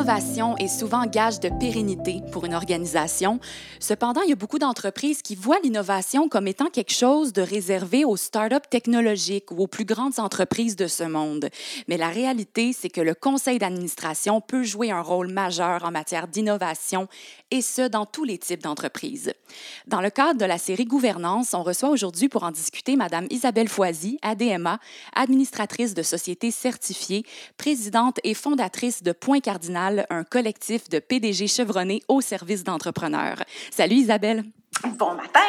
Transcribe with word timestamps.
L'innovation 0.00 0.56
est 0.56 0.68
souvent 0.68 1.04
gage 1.04 1.40
de 1.40 1.50
pérennité 1.50 2.22
pour 2.32 2.46
une 2.46 2.54
organisation. 2.54 3.38
Cependant, 3.80 4.22
il 4.22 4.30
y 4.30 4.32
a 4.32 4.36
beaucoup 4.36 4.58
d'entreprises 4.58 5.20
qui 5.20 5.34
voient 5.34 5.58
l'innovation 5.62 6.30
comme 6.30 6.48
étant 6.48 6.70
quelque 6.70 6.94
chose 6.94 7.34
de 7.34 7.42
réservé 7.42 8.06
aux 8.06 8.16
startups 8.16 8.66
technologiques 8.70 9.50
ou 9.50 9.58
aux 9.58 9.66
plus 9.66 9.84
grandes 9.84 10.18
entreprises 10.18 10.74
de 10.74 10.86
ce 10.86 11.04
monde. 11.04 11.50
Mais 11.86 11.98
la 11.98 12.08
réalité, 12.08 12.72
c'est 12.72 12.88
que 12.88 13.02
le 13.02 13.14
conseil 13.14 13.58
d'administration 13.58 14.40
peut 14.40 14.62
jouer 14.62 14.90
un 14.90 15.02
rôle 15.02 15.30
majeur 15.30 15.84
en 15.84 15.90
matière 15.90 16.28
d'innovation 16.28 17.06
et 17.50 17.60
ce, 17.60 17.86
dans 17.86 18.06
tous 18.06 18.24
les 18.24 18.38
types 18.38 18.62
d'entreprises. 18.62 19.34
Dans 19.86 20.00
le 20.00 20.08
cadre 20.08 20.40
de 20.40 20.46
la 20.46 20.56
série 20.56 20.86
Gouvernance, 20.86 21.52
on 21.52 21.62
reçoit 21.62 21.90
aujourd'hui 21.90 22.30
pour 22.30 22.44
en 22.44 22.52
discuter 22.52 22.96
Mme 22.96 23.26
Isabelle 23.28 23.68
Foisy, 23.68 24.18
ADMA, 24.22 24.78
administratrice 25.14 25.92
de 25.92 26.02
sociétés 26.02 26.52
certifiées, 26.52 27.26
présidente 27.58 28.18
et 28.24 28.32
fondatrice 28.32 29.02
de 29.02 29.12
Point 29.12 29.40
Cardinal, 29.40 29.89
un 30.10 30.24
collectif 30.24 30.88
de 30.88 30.98
PDG 30.98 31.46
chevronnés 31.46 32.02
au 32.08 32.20
service 32.20 32.64
d'entrepreneurs. 32.64 33.42
Salut 33.70 33.96
Isabelle. 33.96 34.44
Bon 34.96 35.14
matin. 35.14 35.40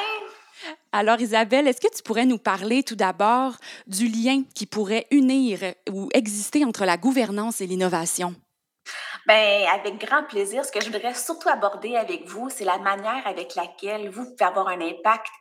Alors 0.91 1.20
Isabelle, 1.20 1.68
est-ce 1.68 1.82
que 1.82 1.95
tu 1.95 2.04
pourrais 2.04 2.26
nous 2.26 2.38
parler 2.38 2.84
tout 2.84 2.96
d'abord 2.96 3.54
du 3.88 4.08
lien 4.08 4.44
qui 4.54 4.66
pourrait 4.66 5.08
unir 5.12 5.59
ou 5.90 6.09
exister 6.13 6.66
entre 6.66 6.85
la 6.85 6.98
gouvernance 6.98 7.62
et 7.62 7.68
l'innovation? 7.68 8.35
Ben, 9.27 9.68
avec 9.73 9.99
grand 9.99 10.23
plaisir. 10.23 10.66
Ce 10.66 10.71
que 10.71 10.82
je 10.82 10.91
voudrais 10.91 11.13
surtout 11.13 11.49
aborder 11.49 11.96
avec 11.96 12.27
vous, 12.27 12.49
c'est 12.49 12.65
la 12.65 12.80
manière 12.80 13.26
avec 13.26 13.55
laquelle 13.55 14.10
vous 14.10 14.26
pouvez 14.26 14.46
avoir 14.46 14.68
un 14.68 14.82
impact 14.82 15.32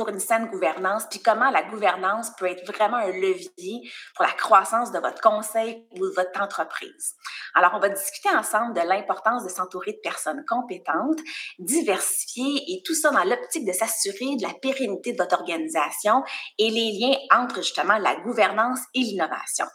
pour 0.00 0.08
une 0.08 0.18
saine 0.18 0.46
gouvernance, 0.46 1.04
puis 1.10 1.20
comment 1.20 1.50
la 1.50 1.62
gouvernance 1.62 2.30
peut 2.38 2.46
être 2.46 2.66
vraiment 2.72 2.96
un 2.96 3.12
levier 3.12 3.82
pour 4.16 4.24
la 4.24 4.32
croissance 4.32 4.92
de 4.92 4.98
votre 4.98 5.20
conseil 5.20 5.86
ou 5.90 6.06
de 6.06 6.12
votre 6.16 6.40
entreprise. 6.40 7.16
Alors, 7.54 7.72
on 7.74 7.80
va 7.80 7.90
discuter 7.90 8.30
ensemble 8.30 8.72
de 8.72 8.80
l'importance 8.80 9.44
de 9.44 9.50
s'entourer 9.50 9.92
de 9.92 10.00
personnes 10.02 10.42
compétentes, 10.48 11.18
diversifiées 11.58 12.62
et 12.68 12.82
tout 12.82 12.94
ça 12.94 13.10
dans 13.10 13.24
l'optique 13.24 13.66
de 13.66 13.72
s'assurer 13.72 14.36
de 14.36 14.42
la 14.42 14.54
pérennité 14.62 15.12
de 15.12 15.18
votre 15.18 15.38
organisation 15.38 16.22
et 16.58 16.70
les 16.70 16.92
liens 16.98 17.18
entre 17.38 17.56
justement 17.56 17.98
la 17.98 18.16
gouvernance 18.16 18.80
et 18.94 19.00
l'innovation. 19.00 19.66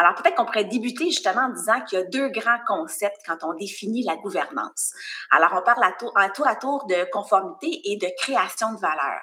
Alors, 0.00 0.14
peut-être 0.14 0.36
qu'on 0.36 0.44
pourrait 0.44 0.64
débuter 0.64 1.06
justement 1.06 1.46
en 1.46 1.48
disant 1.48 1.80
qu'il 1.80 1.98
y 1.98 2.02
a 2.02 2.04
deux 2.04 2.28
grands 2.28 2.60
concepts 2.68 3.20
quand 3.26 3.38
on 3.42 3.52
définit 3.54 4.04
la 4.04 4.14
gouvernance. 4.14 4.92
Alors, 5.32 5.50
on 5.54 5.62
parle 5.62 5.82
à 5.82 5.90
tour 5.90 6.12
à 6.14 6.30
tour, 6.30 6.46
à 6.46 6.54
tour 6.54 6.86
de 6.86 7.10
conformité 7.10 7.80
et 7.84 7.96
de 7.96 8.06
création 8.16 8.72
de 8.74 8.78
valeur. 8.78 9.20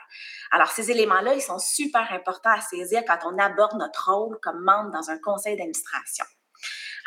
Alors, 0.51 0.67
ces 0.67 0.91
éléments-là, 0.91 1.33
ils 1.33 1.41
sont 1.41 1.59
super 1.59 2.11
importants 2.11 2.51
à 2.51 2.59
saisir 2.59 3.03
quand 3.07 3.19
on 3.23 3.37
aborde 3.37 3.77
notre 3.77 4.11
rôle 4.11 4.37
comme 4.41 4.61
membre 4.61 4.91
dans 4.91 5.09
un 5.09 5.17
conseil 5.17 5.55
d'administration. 5.55 6.25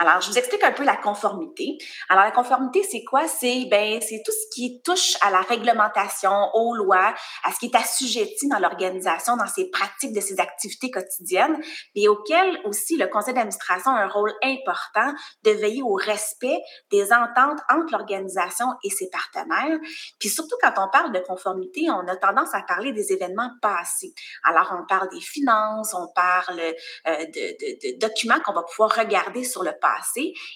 Alors, 0.00 0.20
je 0.20 0.30
vous 0.30 0.38
explique 0.38 0.62
un 0.62 0.70
peu 0.70 0.84
la 0.84 0.96
conformité. 0.96 1.76
Alors, 2.08 2.22
la 2.22 2.30
conformité, 2.30 2.84
c'est 2.84 3.02
quoi? 3.02 3.26
C'est 3.26 3.66
ben, 3.68 4.00
c'est 4.00 4.22
tout 4.24 4.30
ce 4.30 4.54
qui 4.54 4.80
touche 4.82 5.16
à 5.22 5.30
la 5.32 5.40
réglementation, 5.40 6.50
aux 6.54 6.76
lois, 6.76 7.12
à 7.42 7.52
ce 7.52 7.58
qui 7.58 7.66
est 7.66 7.74
assujetti 7.74 8.46
dans 8.48 8.60
l'organisation, 8.60 9.36
dans 9.36 9.48
ses 9.48 9.68
pratiques 9.70 10.12
de 10.12 10.20
ses 10.20 10.38
activités 10.38 10.92
quotidiennes, 10.92 11.60
et 11.96 12.08
auquel 12.08 12.60
aussi 12.64 12.96
le 12.96 13.08
conseil 13.08 13.34
d'administration 13.34 13.90
a 13.90 14.02
un 14.02 14.06
rôle 14.06 14.32
important 14.44 15.12
de 15.42 15.50
veiller 15.50 15.82
au 15.82 15.94
respect 15.94 16.60
des 16.92 17.12
ententes 17.12 17.58
entre 17.68 17.90
l'organisation 17.90 18.66
et 18.84 18.90
ses 18.90 19.10
partenaires. 19.10 19.78
Puis 20.20 20.28
surtout 20.28 20.56
quand 20.62 20.74
on 20.76 20.88
parle 20.90 21.10
de 21.10 21.18
conformité, 21.18 21.90
on 21.90 22.06
a 22.06 22.14
tendance 22.14 22.54
à 22.54 22.62
parler 22.62 22.92
des 22.92 23.12
événements 23.12 23.50
passés. 23.60 24.14
Alors, 24.44 24.72
on 24.80 24.86
parle 24.86 25.08
des 25.08 25.20
finances, 25.20 25.92
on 25.92 26.06
parle 26.14 26.60
euh, 26.60 27.24
de, 27.24 27.90
de, 27.90 27.94
de 27.94 27.98
documents 27.98 28.38
qu'on 28.44 28.52
va 28.52 28.62
pouvoir 28.62 28.94
regarder 28.94 29.42
sur 29.42 29.64
le 29.64 29.72
passé 29.72 29.87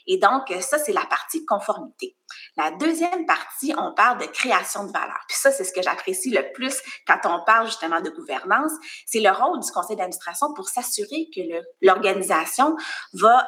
et 0.07 0.19
donc, 0.19 0.53
ça, 0.61 0.79
c'est 0.79 0.93
la 0.93 1.07
partie 1.07 1.45
conformité. 1.45 2.17
La 2.57 2.71
deuxième 2.71 3.27
partie, 3.27 3.75
on 3.77 3.95
parle 3.95 4.19
de 4.19 4.27
création 4.27 4.85
de 4.85 4.93
valeur. 4.93 5.19
Puis 5.29 5.37
ça, 5.37 5.51
c'est 5.51 5.65
ce 5.65 5.73
que 5.73 5.83
j'apprécie 5.83 6.31
le 6.31 6.53
plus 6.53 6.81
quand 7.07 7.19
on 7.25 7.45
parle 7.45 7.67
justement 7.67 8.01
de 8.01 8.11
gouvernance. 8.11 8.73
C'est 9.07 9.21
le 9.21 9.31
rôle 9.31 9.61
du 9.61 9.71
conseil 9.71 9.97
d'administration 9.97 10.53
pour 10.55 10.69
s'assurer 10.69 11.29
que 11.35 11.41
l'organisation 11.81 12.77
va 13.15 13.47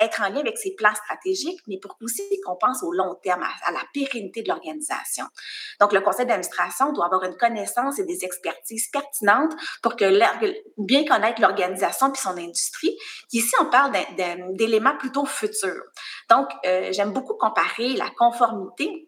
être 0.00 0.22
en 0.22 0.28
lien 0.28 0.40
avec 0.40 0.58
ses 0.58 0.74
plans 0.76 0.94
stratégiques, 0.94 1.60
mais 1.66 1.78
pour 1.80 1.96
aussi 2.02 2.22
qu'on 2.44 2.56
pense 2.56 2.82
au 2.82 2.92
long 2.92 3.14
terme, 3.22 3.42
à, 3.42 3.72
la 3.72 3.82
pérennité 3.92 4.42
de 4.42 4.48
l'organisation. 4.48 5.24
Donc, 5.80 5.92
le 5.92 6.00
conseil 6.00 6.26
d'administration 6.26 6.92
doit 6.92 7.06
avoir 7.06 7.24
une 7.24 7.36
connaissance 7.36 7.98
et 7.98 8.04
des 8.04 8.24
expertises 8.24 8.88
pertinentes 8.88 9.52
pour 9.82 9.96
que 9.96 10.06
bien 10.78 11.04
connaître 11.04 11.40
l'organisation 11.40 12.10
puis 12.10 12.20
son 12.20 12.36
industrie. 12.36 12.96
Ici, 13.32 13.52
on 13.60 13.66
parle 13.66 13.92
d'éléments 14.54 14.96
plutôt 15.06 15.24
futurs. 15.24 15.84
Donc, 16.28 16.48
euh, 16.66 16.90
j'aime 16.92 17.12
beaucoup 17.12 17.34
comparer 17.34 17.94
la 17.94 18.10
conformité 18.18 19.06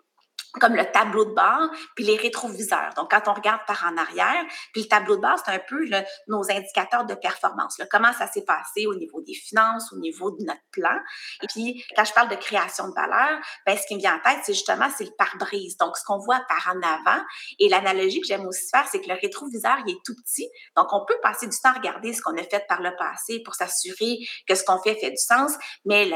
comme 0.54 0.74
le 0.74 0.84
tableau 0.90 1.24
de 1.24 1.34
bord, 1.34 1.68
puis 1.94 2.04
les 2.04 2.16
rétroviseurs. 2.16 2.92
Donc, 2.96 3.10
quand 3.10 3.22
on 3.26 3.34
regarde 3.34 3.60
par 3.66 3.84
en 3.84 3.96
arrière, 3.96 4.44
puis 4.72 4.82
le 4.82 4.88
tableau 4.88 5.16
de 5.16 5.22
bord, 5.22 5.38
c'est 5.44 5.52
un 5.52 5.58
peu 5.58 5.84
nos 6.26 6.50
indicateurs 6.50 7.04
de 7.04 7.14
performance. 7.14 7.76
comment 7.90 8.12
ça 8.12 8.26
s'est 8.26 8.44
passé 8.44 8.86
au 8.86 8.94
niveau 8.94 9.20
des 9.22 9.34
finances, 9.34 9.92
au 9.92 9.98
niveau 9.98 10.30
de 10.30 10.44
notre 10.44 10.62
plan. 10.72 10.96
Et 11.42 11.46
puis, 11.46 11.84
quand 11.94 12.04
je 12.04 12.12
parle 12.12 12.28
de 12.28 12.36
création 12.36 12.88
de 12.88 12.94
valeur, 12.94 13.38
ben, 13.66 13.76
ce 13.76 13.86
qui 13.86 13.94
me 13.94 14.00
vient 14.00 14.16
en 14.16 14.20
tête, 14.20 14.40
c'est 14.44 14.54
justement, 14.54 14.88
c'est 14.96 15.04
le 15.04 15.14
pare-brise. 15.16 15.76
Donc, 15.76 15.96
ce 15.96 16.04
qu'on 16.04 16.18
voit 16.18 16.40
par 16.48 16.74
en 16.74 16.80
avant. 16.82 17.22
Et 17.58 17.68
l'analogie 17.68 18.20
que 18.20 18.26
j'aime 18.26 18.46
aussi 18.46 18.68
faire, 18.70 18.86
c'est 18.90 19.00
que 19.00 19.08
le 19.08 19.18
rétroviseur, 19.20 19.76
il 19.86 19.92
est 19.92 20.00
tout 20.04 20.14
petit. 20.24 20.48
Donc, 20.76 20.92
on 20.92 21.04
peut 21.04 21.18
passer 21.22 21.46
du 21.46 21.56
temps 21.58 21.70
à 21.70 21.74
regarder 21.74 22.12
ce 22.12 22.22
qu'on 22.22 22.36
a 22.36 22.42
fait 22.42 22.64
par 22.68 22.80
le 22.80 22.94
passé 22.96 23.42
pour 23.44 23.54
s'assurer 23.54 24.18
que 24.46 24.54
ce 24.54 24.64
qu'on 24.64 24.80
fait 24.80 24.94
fait 24.94 25.10
du 25.10 25.16
sens. 25.16 25.52
Mais 25.84 26.10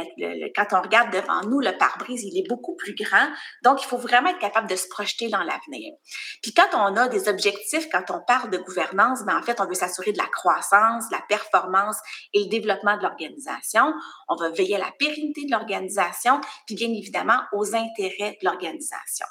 quand 0.54 0.66
on 0.72 0.80
regarde 0.80 1.12
devant 1.12 1.42
nous, 1.42 1.60
le 1.60 1.76
pare-brise, 1.76 2.24
il 2.24 2.38
est 2.38 2.48
beaucoup 2.48 2.76
plus 2.76 2.94
grand. 2.94 3.28
Donc, 3.62 3.82
il 3.82 3.86
faut 3.86 3.98
vraiment 3.98 4.21
être 4.30 4.38
capable 4.38 4.68
de 4.68 4.76
se 4.76 4.88
projeter 4.88 5.28
dans 5.28 5.42
l'avenir. 5.42 5.94
Puis 6.42 6.52
quand 6.54 6.68
on 6.74 6.96
a 6.96 7.08
des 7.08 7.28
objectifs, 7.28 7.88
quand 7.90 8.10
on 8.10 8.20
parle 8.26 8.50
de 8.50 8.58
gouvernance, 8.58 9.24
ben 9.24 9.36
en 9.36 9.42
fait, 9.42 9.60
on 9.60 9.66
veut 9.66 9.74
s'assurer 9.74 10.12
de 10.12 10.18
la 10.18 10.26
croissance, 10.26 11.08
de 11.08 11.14
la 11.14 11.22
performance 11.28 11.96
et 12.32 12.44
le 12.44 12.48
développement 12.48 12.96
de 12.96 13.02
l'organisation. 13.02 13.92
On 14.28 14.36
va 14.36 14.50
veiller 14.50 14.76
à 14.76 14.80
la 14.80 14.92
pérennité 14.98 15.44
de 15.44 15.50
l'organisation, 15.50 16.40
puis 16.66 16.74
bien 16.74 16.88
évidemment 16.88 17.40
aux 17.52 17.74
intérêts 17.74 18.38
de 18.40 18.46
l'organisation. 18.46 19.26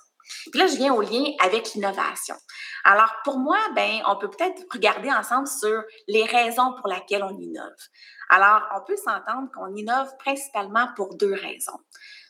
Puis 0.52 0.60
là, 0.60 0.68
je 0.68 0.76
viens 0.76 0.94
au 0.94 1.02
lien 1.02 1.24
avec 1.44 1.74
l'innovation. 1.74 2.36
Alors, 2.84 3.12
pour 3.24 3.38
moi, 3.38 3.58
ben, 3.76 4.02
on 4.08 4.18
peut 4.18 4.30
peut-être 4.30 4.64
regarder 4.72 5.12
ensemble 5.12 5.48
sur 5.48 5.84
les 6.08 6.24
raisons 6.24 6.74
pour 6.80 6.88
lesquelles 6.88 7.24
on 7.24 7.38
innove. 7.38 7.70
Alors, 8.30 8.62
on 8.76 8.86
peut 8.86 8.96
s'entendre 8.96 9.50
qu'on 9.54 9.76
innove 9.76 10.10
principalement 10.20 10.88
pour 10.96 11.16
deux 11.16 11.34
raisons 11.34 11.80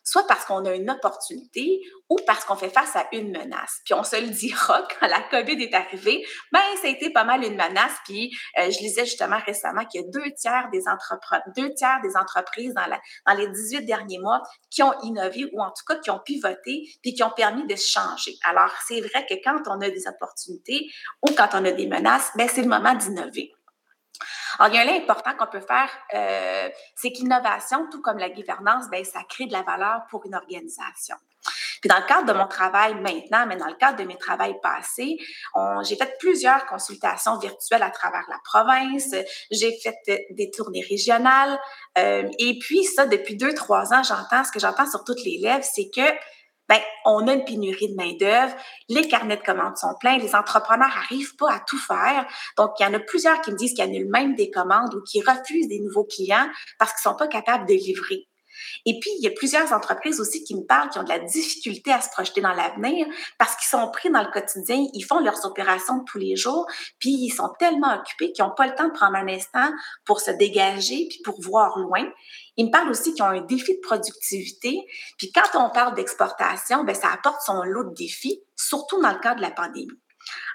soit 0.03 0.25
parce 0.27 0.45
qu'on 0.45 0.65
a 0.65 0.73
une 0.73 0.89
opportunité 0.89 1.81
ou 2.09 2.17
parce 2.27 2.43
qu'on 2.43 2.55
fait 2.55 2.69
face 2.69 2.95
à 2.95 3.07
une 3.13 3.31
menace. 3.31 3.79
Puis 3.85 3.93
on 3.93 4.03
se 4.03 4.19
le 4.19 4.27
dira, 4.27 4.85
quand 4.99 5.07
la 5.07 5.21
COVID 5.29 5.61
est 5.61 5.73
arrivée, 5.73 6.25
ben 6.51 6.59
ça 6.81 6.87
été 6.87 7.11
pas 7.11 7.23
mal 7.23 7.43
une 7.43 7.55
menace. 7.55 7.93
Puis 8.05 8.31
euh, 8.59 8.69
je 8.69 8.79
lisais 8.79 9.05
justement 9.05 9.37
récemment 9.45 9.85
qu'il 9.85 10.01
y 10.01 10.03
a 10.03 10.07
deux 10.07 10.31
tiers 10.33 10.69
des 10.71 10.87
entreprises, 10.87 11.41
deux 11.55 11.73
tiers 11.73 11.99
des 12.03 12.17
entreprises 12.17 12.73
dans, 12.73 12.87
la, 12.87 13.35
les 13.35 13.47
18 13.47 13.85
derniers 13.85 14.19
mois 14.19 14.41
qui 14.69 14.83
ont 14.83 14.93
innové 15.03 15.49
ou 15.53 15.61
en 15.61 15.69
tout 15.69 15.85
cas 15.87 15.95
qui 15.95 16.09
ont 16.09 16.19
pivoté 16.19 16.83
puis 17.01 17.13
qui 17.13 17.23
ont 17.23 17.31
permis 17.31 17.65
de 17.65 17.75
changer. 17.75 18.35
Alors 18.43 18.71
c'est 18.87 19.01
vrai 19.01 19.25
que 19.29 19.35
quand 19.43 19.61
on 19.67 19.79
a 19.81 19.89
des 19.89 20.07
opportunités 20.07 20.87
ou 21.21 21.33
quand 21.35 21.49
on 21.53 21.65
a 21.65 21.71
des 21.71 21.87
menaces, 21.87 22.31
ben 22.35 22.47
c'est 22.47 22.61
le 22.61 22.69
moment 22.69 22.93
d'innover. 22.93 23.51
Alors, 24.59 24.73
il 24.73 24.75
y 24.75 24.79
a 24.79 24.81
un 24.81 24.85
lien 24.85 25.01
important 25.01 25.31
qu'on 25.37 25.47
peut 25.47 25.65
faire, 25.65 25.89
euh, 26.13 26.69
c'est 26.95 27.11
qu'innovation, 27.11 27.87
tout 27.91 28.01
comme 28.01 28.17
la 28.17 28.29
gouvernance, 28.29 28.89
ben, 28.89 29.03
ça 29.03 29.21
crée 29.27 29.45
de 29.45 29.53
la 29.53 29.61
valeur 29.61 30.01
pour 30.09 30.25
une 30.25 30.35
organisation. 30.35 31.15
Puis 31.81 31.89
dans 31.89 31.97
le 31.97 32.05
cadre 32.05 32.31
de 32.31 32.33
mon 32.37 32.47
travail 32.47 32.93
maintenant, 32.95 33.45
mais 33.47 33.55
dans 33.55 33.67
le 33.67 33.73
cadre 33.73 33.97
de 33.97 34.03
mes 34.03 34.15
travails 34.15 34.55
passés, 34.61 35.17
j'ai 35.83 35.95
fait 35.95 36.15
plusieurs 36.19 36.65
consultations 36.67 37.37
virtuelles 37.39 37.81
à 37.81 37.89
travers 37.89 38.25
la 38.29 38.37
province. 38.43 39.15
J'ai 39.49 39.75
fait 39.81 40.27
des 40.29 40.51
tournées 40.51 40.85
régionales. 40.87 41.59
Euh, 41.97 42.29
et 42.37 42.59
puis 42.59 42.83
ça, 42.83 43.07
depuis 43.07 43.35
deux, 43.35 43.53
trois 43.53 43.93
ans, 43.93 44.03
j'entends, 44.03 44.43
ce 44.43 44.51
que 44.51 44.59
j'entends 44.59 44.89
sur 44.89 45.03
toutes 45.03 45.23
les 45.25 45.39
lèvres, 45.39 45.63
c'est 45.63 45.89
que 45.89 46.07
ben, 46.71 46.79
on 47.03 47.27
a 47.27 47.33
une 47.33 47.43
pénurie 47.43 47.89
de 47.89 47.95
main-d'œuvre, 47.95 48.55
les 48.87 49.05
carnets 49.09 49.35
de 49.35 49.41
commandes 49.41 49.75
sont 49.75 49.93
pleins, 49.99 50.17
les 50.17 50.33
entrepreneurs 50.35 50.87
n'arrivent 50.87 51.35
pas 51.35 51.51
à 51.51 51.59
tout 51.67 51.77
faire. 51.77 52.25
Donc, 52.57 52.71
il 52.79 52.83
y 52.83 52.85
en 52.85 52.93
a 52.93 52.99
plusieurs 52.99 53.41
qui 53.41 53.51
me 53.51 53.57
disent 53.57 53.73
qu'ils 53.73 53.83
annulent 53.83 54.09
même 54.09 54.35
des 54.35 54.49
commandes 54.49 54.95
ou 54.95 55.01
qui 55.01 55.21
refusent 55.21 55.67
des 55.67 55.81
nouveaux 55.81 56.05
clients 56.05 56.47
parce 56.79 56.93
qu'ils 56.93 57.09
ne 57.09 57.11
sont 57.11 57.17
pas 57.17 57.27
capables 57.27 57.67
de 57.67 57.73
livrer. 57.73 58.30
Et 58.85 58.99
puis, 58.99 59.11
il 59.19 59.23
y 59.23 59.27
a 59.27 59.31
plusieurs 59.31 59.71
entreprises 59.73 60.19
aussi 60.19 60.43
qui 60.43 60.55
me 60.55 60.63
parlent 60.63 60.89
qui 60.89 60.99
ont 60.99 61.03
de 61.03 61.09
la 61.09 61.19
difficulté 61.19 61.91
à 61.91 62.01
se 62.01 62.09
projeter 62.09 62.41
dans 62.41 62.53
l'avenir 62.53 63.05
parce 63.37 63.55
qu'ils 63.55 63.69
sont 63.69 63.89
pris 63.91 64.09
dans 64.11 64.21
le 64.21 64.31
quotidien, 64.31 64.85
ils 64.93 65.03
font 65.03 65.19
leurs 65.19 65.45
opérations 65.45 66.03
tous 66.05 66.17
les 66.17 66.35
jours, 66.35 66.65
puis 66.99 67.11
ils 67.11 67.31
sont 67.31 67.49
tellement 67.59 67.93
occupés 67.95 68.31
qu'ils 68.31 68.45
n'ont 68.45 68.55
pas 68.55 68.67
le 68.67 68.75
temps 68.75 68.87
de 68.87 68.93
prendre 68.93 69.15
un 69.15 69.27
instant 69.27 69.69
pour 70.05 70.21
se 70.21 70.31
dégager 70.31 71.07
puis 71.09 71.19
pour 71.23 71.41
voir 71.41 71.77
loin. 71.79 72.05
Ils 72.57 72.65
me 72.65 72.71
parlent 72.71 72.89
aussi 72.89 73.13
qu'ils 73.13 73.23
ont 73.23 73.27
un 73.27 73.41
défi 73.41 73.75
de 73.75 73.81
productivité. 73.81 74.85
Puis 75.17 75.31
quand 75.31 75.59
on 75.59 75.69
parle 75.69 75.95
d'exportation, 75.95 76.83
ben 76.83 76.95
ça 76.95 77.09
apporte 77.11 77.41
son 77.45 77.63
lot 77.63 77.85
de 77.85 77.93
défis, 77.93 78.41
surtout 78.55 79.01
dans 79.01 79.11
le 79.11 79.19
cas 79.19 79.35
de 79.35 79.41
la 79.41 79.51
pandémie. 79.51 79.87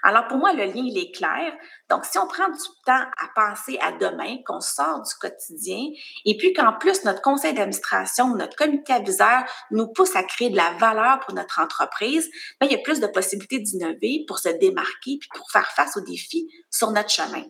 Alors, 0.03 0.27
pour 0.27 0.37
moi, 0.37 0.53
le 0.53 0.65
lien, 0.65 0.83
il 0.85 0.97
est 0.97 1.11
clair. 1.13 1.53
Donc, 1.89 2.05
si 2.05 2.17
on 2.17 2.27
prend 2.27 2.47
du 2.47 2.59
temps 2.85 2.93
à 2.93 3.27
penser 3.35 3.77
à 3.81 3.91
demain, 3.91 4.37
qu'on 4.45 4.61
sort 4.61 5.01
du 5.01 5.13
quotidien, 5.19 5.89
et 6.25 6.37
puis 6.37 6.53
qu'en 6.53 6.73
plus, 6.73 7.03
notre 7.03 7.21
conseil 7.21 7.53
d'administration, 7.53 8.35
notre 8.35 8.55
comité 8.55 8.93
aviseur 8.93 9.43
nous 9.71 9.87
pousse 9.87 10.15
à 10.15 10.23
créer 10.23 10.49
de 10.49 10.57
la 10.57 10.71
valeur 10.79 11.19
pour 11.19 11.33
notre 11.33 11.59
entreprise, 11.59 12.29
bien, 12.59 12.69
il 12.69 12.71
y 12.71 12.79
a 12.79 12.83
plus 12.83 12.99
de 12.99 13.07
possibilités 13.07 13.59
d'innover 13.59 14.25
pour 14.27 14.39
se 14.39 14.49
démarquer, 14.49 15.17
puis 15.19 15.29
pour 15.35 15.49
faire 15.51 15.69
face 15.71 15.97
aux 15.97 16.01
défis 16.01 16.47
sur 16.69 16.91
notre 16.91 17.09
chemin. 17.09 17.43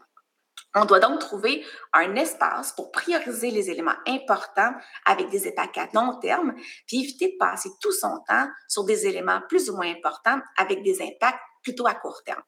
On 0.75 0.85
doit 0.85 0.99
donc 0.99 1.19
trouver 1.19 1.65
un 1.93 2.15
espace 2.15 2.73
pour 2.73 2.91
prioriser 2.91 3.49
les 3.49 3.71
éléments 3.71 3.95
importants 4.05 4.73
avec 5.05 5.29
des 5.29 5.47
étapes 5.47 5.75
à 5.77 5.87
long 5.93 6.19
terme, 6.19 6.53
puis 6.85 7.03
éviter 7.03 7.31
de 7.31 7.37
passer 7.39 7.69
tout 7.81 7.91
son 7.91 8.19
temps 8.27 8.47
sur 8.67 8.83
des 8.83 9.07
éléments 9.07 9.41
plus 9.49 9.69
ou 9.69 9.75
moins 9.75 9.89
importants 9.89 10.39
avec 10.57 10.83
des 10.83 11.01
impacts 11.01 11.39
plutôt 11.67 11.85
à 11.85 11.95
court 11.95 12.23
terme. 12.23 12.41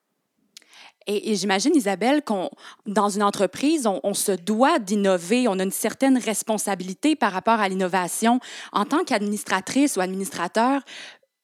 Et, 1.08 1.36
j'imagine, 1.36 1.76
Isabelle, 1.76 2.24
qu'on 2.24 2.50
dans 2.86 3.10
une 3.10 3.24
entreprise, 3.24 3.88
on, 3.88 4.14
se 4.14 4.32
doit 4.32 4.80
d'innover, 4.80 5.48
on 5.48 5.58
a 5.58 5.64
une 5.64 5.72
certaine 5.72 6.18
responsabilité 6.18 7.16
par 7.16 7.34
rapport 7.34 7.60
à 7.60 7.68
l'innovation. 7.68 8.40
En 8.72 8.86
tant 8.86 9.04
qu'administratrice 9.04 9.98
ou 9.98 10.02
administrateur, 10.02 10.82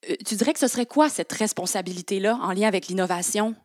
euh, 0.09 0.15
tu 0.25 0.35
dirais 0.35 0.53
que 0.53 0.59
ce 0.59 0.67
serait 0.67 0.85
quoi 0.85 1.09
cette 1.09 1.33
responsabilité-là 1.33 2.37
en 2.41 2.51
lien 2.51 2.67
avec 2.67 2.87
l'innovation? 2.87 3.55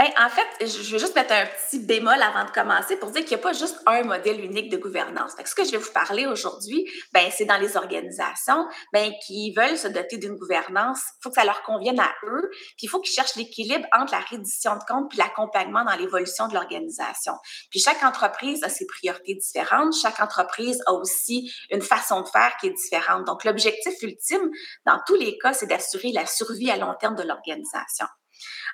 Bien, 0.00 0.08
en 0.18 0.30
fait, 0.30 0.66
je 0.66 0.92
vais 0.92 0.98
juste 0.98 1.14
mettre 1.14 1.34
un 1.34 1.44
petit 1.44 1.78
bémol 1.78 2.22
avant 2.22 2.46
de 2.46 2.50
commencer 2.52 2.96
pour 2.96 3.10
dire 3.10 3.22
qu'il 3.22 3.36
n'y 3.36 3.42
a 3.42 3.44
pas 3.44 3.52
juste 3.52 3.76
un 3.84 4.02
modèle 4.02 4.42
unique 4.42 4.70
de 4.70 4.78
gouvernance. 4.78 5.32
ce 5.44 5.54
que 5.54 5.62
je 5.62 5.72
vais 5.72 5.76
vous 5.76 5.92
parler 5.92 6.24
aujourd'hui, 6.24 6.90
ben, 7.12 7.30
c'est 7.30 7.44
dans 7.44 7.58
les 7.58 7.76
organisations 7.76 8.66
ben, 8.94 9.12
qui 9.26 9.52
veulent 9.52 9.76
se 9.76 9.88
doter 9.88 10.16
d'une 10.16 10.36
gouvernance. 10.36 11.00
Il 11.18 11.22
faut 11.24 11.28
que 11.28 11.34
ça 11.34 11.44
leur 11.44 11.62
convienne 11.64 12.00
à 12.00 12.10
eux. 12.24 12.48
Puis 12.78 12.84
il 12.84 12.88
faut 12.88 12.98
qu'ils 13.02 13.12
cherchent 13.12 13.36
l'équilibre 13.36 13.86
entre 13.92 14.12
la 14.12 14.20
reddition 14.20 14.74
de 14.76 14.82
comptes 14.88 15.10
puis 15.10 15.18
l'accompagnement 15.18 15.84
dans 15.84 15.96
l'évolution 15.96 16.48
de 16.48 16.54
l'organisation. 16.54 17.34
Puis 17.70 17.80
chaque 17.80 18.02
entreprise 18.02 18.64
a 18.64 18.70
ses 18.70 18.86
priorités 18.86 19.34
différentes. 19.34 19.92
Chaque 20.00 20.20
entreprise 20.20 20.82
a 20.86 20.94
aussi 20.94 21.52
une 21.70 21.82
façon 21.82 22.22
de 22.22 22.28
faire 22.28 22.56
qui 22.58 22.68
est 22.68 22.72
différente. 22.72 23.26
Donc, 23.26 23.44
l'objectif 23.44 23.92
ultime, 24.00 24.50
dans 24.86 24.98
tous 25.06 25.16
les 25.16 25.36
cas, 25.36 25.52
c'est 25.52 25.66
d'assurer 25.66 26.12
la 26.12 26.24
survie 26.24 26.70
à 26.70 26.78
long 26.78 26.94
terme 26.98 27.16
de 27.16 27.22
l'organisation. 27.22 28.06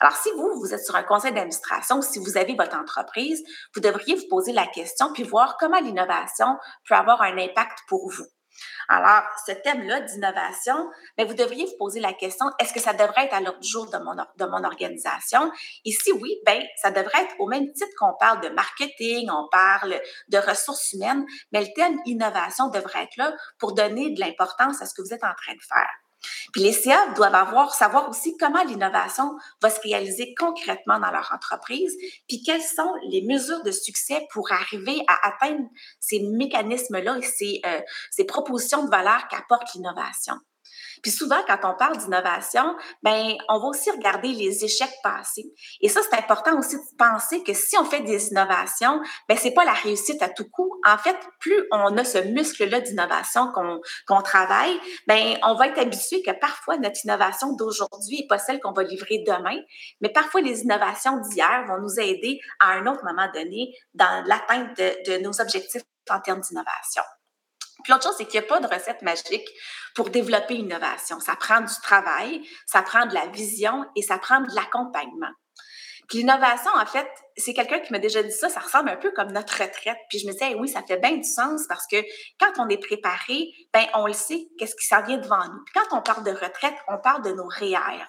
Alors, 0.00 0.16
si 0.16 0.30
vous, 0.32 0.60
vous 0.60 0.74
êtes 0.74 0.84
sur 0.84 0.96
un 0.96 1.02
conseil 1.02 1.32
d'administration, 1.32 2.02
si 2.02 2.18
vous 2.18 2.36
avez 2.36 2.54
votre 2.54 2.76
entreprise, 2.76 3.42
vous 3.74 3.80
devriez 3.80 4.14
vous 4.14 4.28
poser 4.28 4.52
la 4.52 4.66
question 4.66 5.12
puis 5.12 5.22
voir 5.22 5.56
comment 5.58 5.80
l'innovation 5.80 6.56
peut 6.88 6.94
avoir 6.94 7.22
un 7.22 7.38
impact 7.38 7.78
pour 7.88 8.10
vous. 8.10 8.26
Alors, 8.88 9.22
ce 9.46 9.52
thème-là 9.52 10.00
d'innovation, 10.00 10.90
ben, 11.16 11.26
vous 11.26 11.34
devriez 11.34 11.66
vous 11.66 11.76
poser 11.78 12.00
la 12.00 12.12
question, 12.12 12.46
est-ce 12.60 12.72
que 12.72 12.80
ça 12.80 12.92
devrait 12.92 13.24
être 13.24 13.34
à 13.34 13.40
l'ordre 13.40 13.60
du 13.60 13.68
jour 13.68 13.90
de 13.90 13.98
mon, 13.98 14.14
de 14.14 14.44
mon 14.46 14.64
organisation? 14.64 15.50
Et 15.84 15.90
si 15.90 16.12
oui, 16.12 16.36
ben, 16.46 16.62
ça 16.80 16.90
devrait 16.90 17.24
être 17.24 17.34
au 17.38 17.46
même 17.46 17.72
titre 17.72 17.92
qu'on 17.98 18.14
parle 18.18 18.40
de 18.40 18.48
marketing, 18.50 19.28
on 19.30 19.48
parle 19.50 20.00
de 20.28 20.38
ressources 20.38 20.92
humaines, 20.92 21.24
mais 21.52 21.62
le 21.62 21.72
thème 21.74 21.98
innovation 22.06 22.68
devrait 22.68 23.04
être 23.04 23.16
là 23.16 23.34
pour 23.58 23.74
donner 23.74 24.10
de 24.10 24.20
l'importance 24.20 24.80
à 24.80 24.86
ce 24.86 24.94
que 24.94 25.02
vous 25.02 25.12
êtes 25.12 25.24
en 25.24 25.34
train 25.34 25.54
de 25.54 25.62
faire. 25.68 26.05
Puis 26.52 26.62
les 26.62 26.72
CA 26.72 27.12
doivent 27.14 27.34
avoir, 27.34 27.74
savoir 27.74 28.08
aussi 28.08 28.36
comment 28.36 28.62
l'innovation 28.64 29.36
va 29.60 29.70
se 29.70 29.80
réaliser 29.80 30.34
concrètement 30.38 30.98
dans 30.98 31.10
leur 31.10 31.32
entreprise, 31.34 31.96
puis 32.28 32.42
quelles 32.42 32.62
sont 32.62 32.92
les 33.08 33.22
mesures 33.22 33.62
de 33.62 33.70
succès 33.70 34.26
pour 34.32 34.50
arriver 34.52 35.02
à 35.08 35.28
atteindre 35.28 35.68
ces 36.00 36.20
mécanismes-là 36.20 37.18
et 37.18 37.22
ces, 37.22 37.60
euh, 37.66 37.80
ces 38.10 38.24
propositions 38.24 38.84
de 38.84 38.90
valeur 38.90 39.28
qu'apporte 39.28 39.74
l'innovation. 39.74 40.34
Puis 41.02 41.10
souvent, 41.10 41.40
quand 41.46 41.58
on 41.64 41.74
parle 41.76 41.96
d'innovation, 41.98 42.76
ben, 43.02 43.34
on 43.48 43.58
va 43.58 43.66
aussi 43.68 43.90
regarder 43.90 44.28
les 44.28 44.64
échecs 44.64 44.94
passés. 45.02 45.52
Et 45.80 45.88
ça, 45.88 46.00
c'est 46.02 46.18
important 46.18 46.58
aussi 46.58 46.76
de 46.76 46.96
penser 46.98 47.42
que 47.42 47.54
si 47.54 47.76
on 47.78 47.84
fait 47.84 48.00
des 48.00 48.28
innovations, 48.28 49.00
ben, 49.28 49.36
c'est 49.36 49.52
pas 49.52 49.64
la 49.64 49.72
réussite 49.72 50.22
à 50.22 50.28
tout 50.28 50.48
coup. 50.50 50.70
En 50.86 50.98
fait, 50.98 51.16
plus 51.40 51.66
on 51.72 51.96
a 51.96 52.04
ce 52.04 52.18
muscle-là 52.18 52.80
d'innovation 52.80 53.52
qu'on 53.52 53.80
qu'on 54.06 54.22
travaille, 54.22 54.78
ben, 55.06 55.36
on 55.42 55.54
va 55.54 55.68
être 55.68 55.78
habitué 55.78 56.22
que 56.22 56.32
parfois 56.32 56.76
notre 56.78 57.04
innovation 57.04 57.54
d'aujourd'hui 57.54 58.20
n'est 58.20 58.26
pas 58.26 58.38
celle 58.38 58.60
qu'on 58.60 58.72
va 58.72 58.82
livrer 58.82 59.24
demain, 59.26 59.58
mais 60.00 60.08
parfois 60.08 60.40
les 60.40 60.62
innovations 60.62 61.18
d'hier 61.28 61.64
vont 61.66 61.80
nous 61.80 62.00
aider 62.00 62.40
à 62.60 62.72
un 62.72 62.86
autre 62.86 63.04
moment 63.04 63.28
donné 63.34 63.74
dans 63.94 64.24
l'atteinte 64.26 64.76
de, 64.76 65.10
de 65.10 65.22
nos 65.22 65.40
objectifs 65.40 65.82
en 66.10 66.20
termes 66.20 66.40
d'innovation. 66.40 67.02
Puis 67.86 67.92
l'autre 67.92 68.02
chose, 68.02 68.16
c'est 68.18 68.24
qu'il 68.24 68.40
n'y 68.40 68.46
a 68.46 68.48
pas 68.48 68.58
de 68.58 68.66
recette 68.66 69.00
magique 69.02 69.48
pour 69.94 70.10
développer 70.10 70.56
une 70.56 70.64
innovation. 70.64 71.20
Ça 71.20 71.36
prend 71.36 71.60
du 71.60 71.72
travail, 71.84 72.42
ça 72.66 72.82
prend 72.82 73.06
de 73.06 73.14
la 73.14 73.28
vision 73.28 73.84
et 73.94 74.02
ça 74.02 74.18
prend 74.18 74.40
de 74.40 74.52
l'accompagnement. 74.56 75.30
Puis 76.08 76.18
l'innovation, 76.18 76.72
en 76.74 76.84
fait, 76.84 77.06
c'est 77.36 77.54
quelqu'un 77.54 77.78
qui 77.78 77.92
m'a 77.92 78.00
déjà 78.00 78.24
dit 78.24 78.32
ça, 78.32 78.48
ça 78.48 78.58
ressemble 78.58 78.88
un 78.88 78.96
peu 78.96 79.12
comme 79.12 79.30
notre 79.30 79.62
retraite. 79.62 79.98
Puis 80.08 80.18
je 80.18 80.26
me 80.26 80.32
disais, 80.32 80.56
oui, 80.56 80.68
ça 80.68 80.82
fait 80.82 80.96
bien 80.96 81.12
du 81.12 81.22
sens 81.22 81.62
parce 81.68 81.86
que 81.86 82.02
quand 82.40 82.50
on 82.58 82.68
est 82.68 82.84
préparé, 82.84 83.52
ben 83.72 83.84
on 83.94 84.08
le 84.08 84.12
sait, 84.12 84.48
qu'est-ce 84.58 84.74
qui 84.74 84.86
s'en 84.88 85.04
vient 85.04 85.18
devant 85.18 85.44
nous. 85.46 85.62
Puis 85.64 85.74
quand 85.74 85.96
on 85.96 86.02
parle 86.02 86.24
de 86.24 86.32
retraite, 86.32 86.74
on 86.88 86.98
parle 86.98 87.22
de 87.22 87.30
nos 87.30 87.46
REER. 87.46 88.04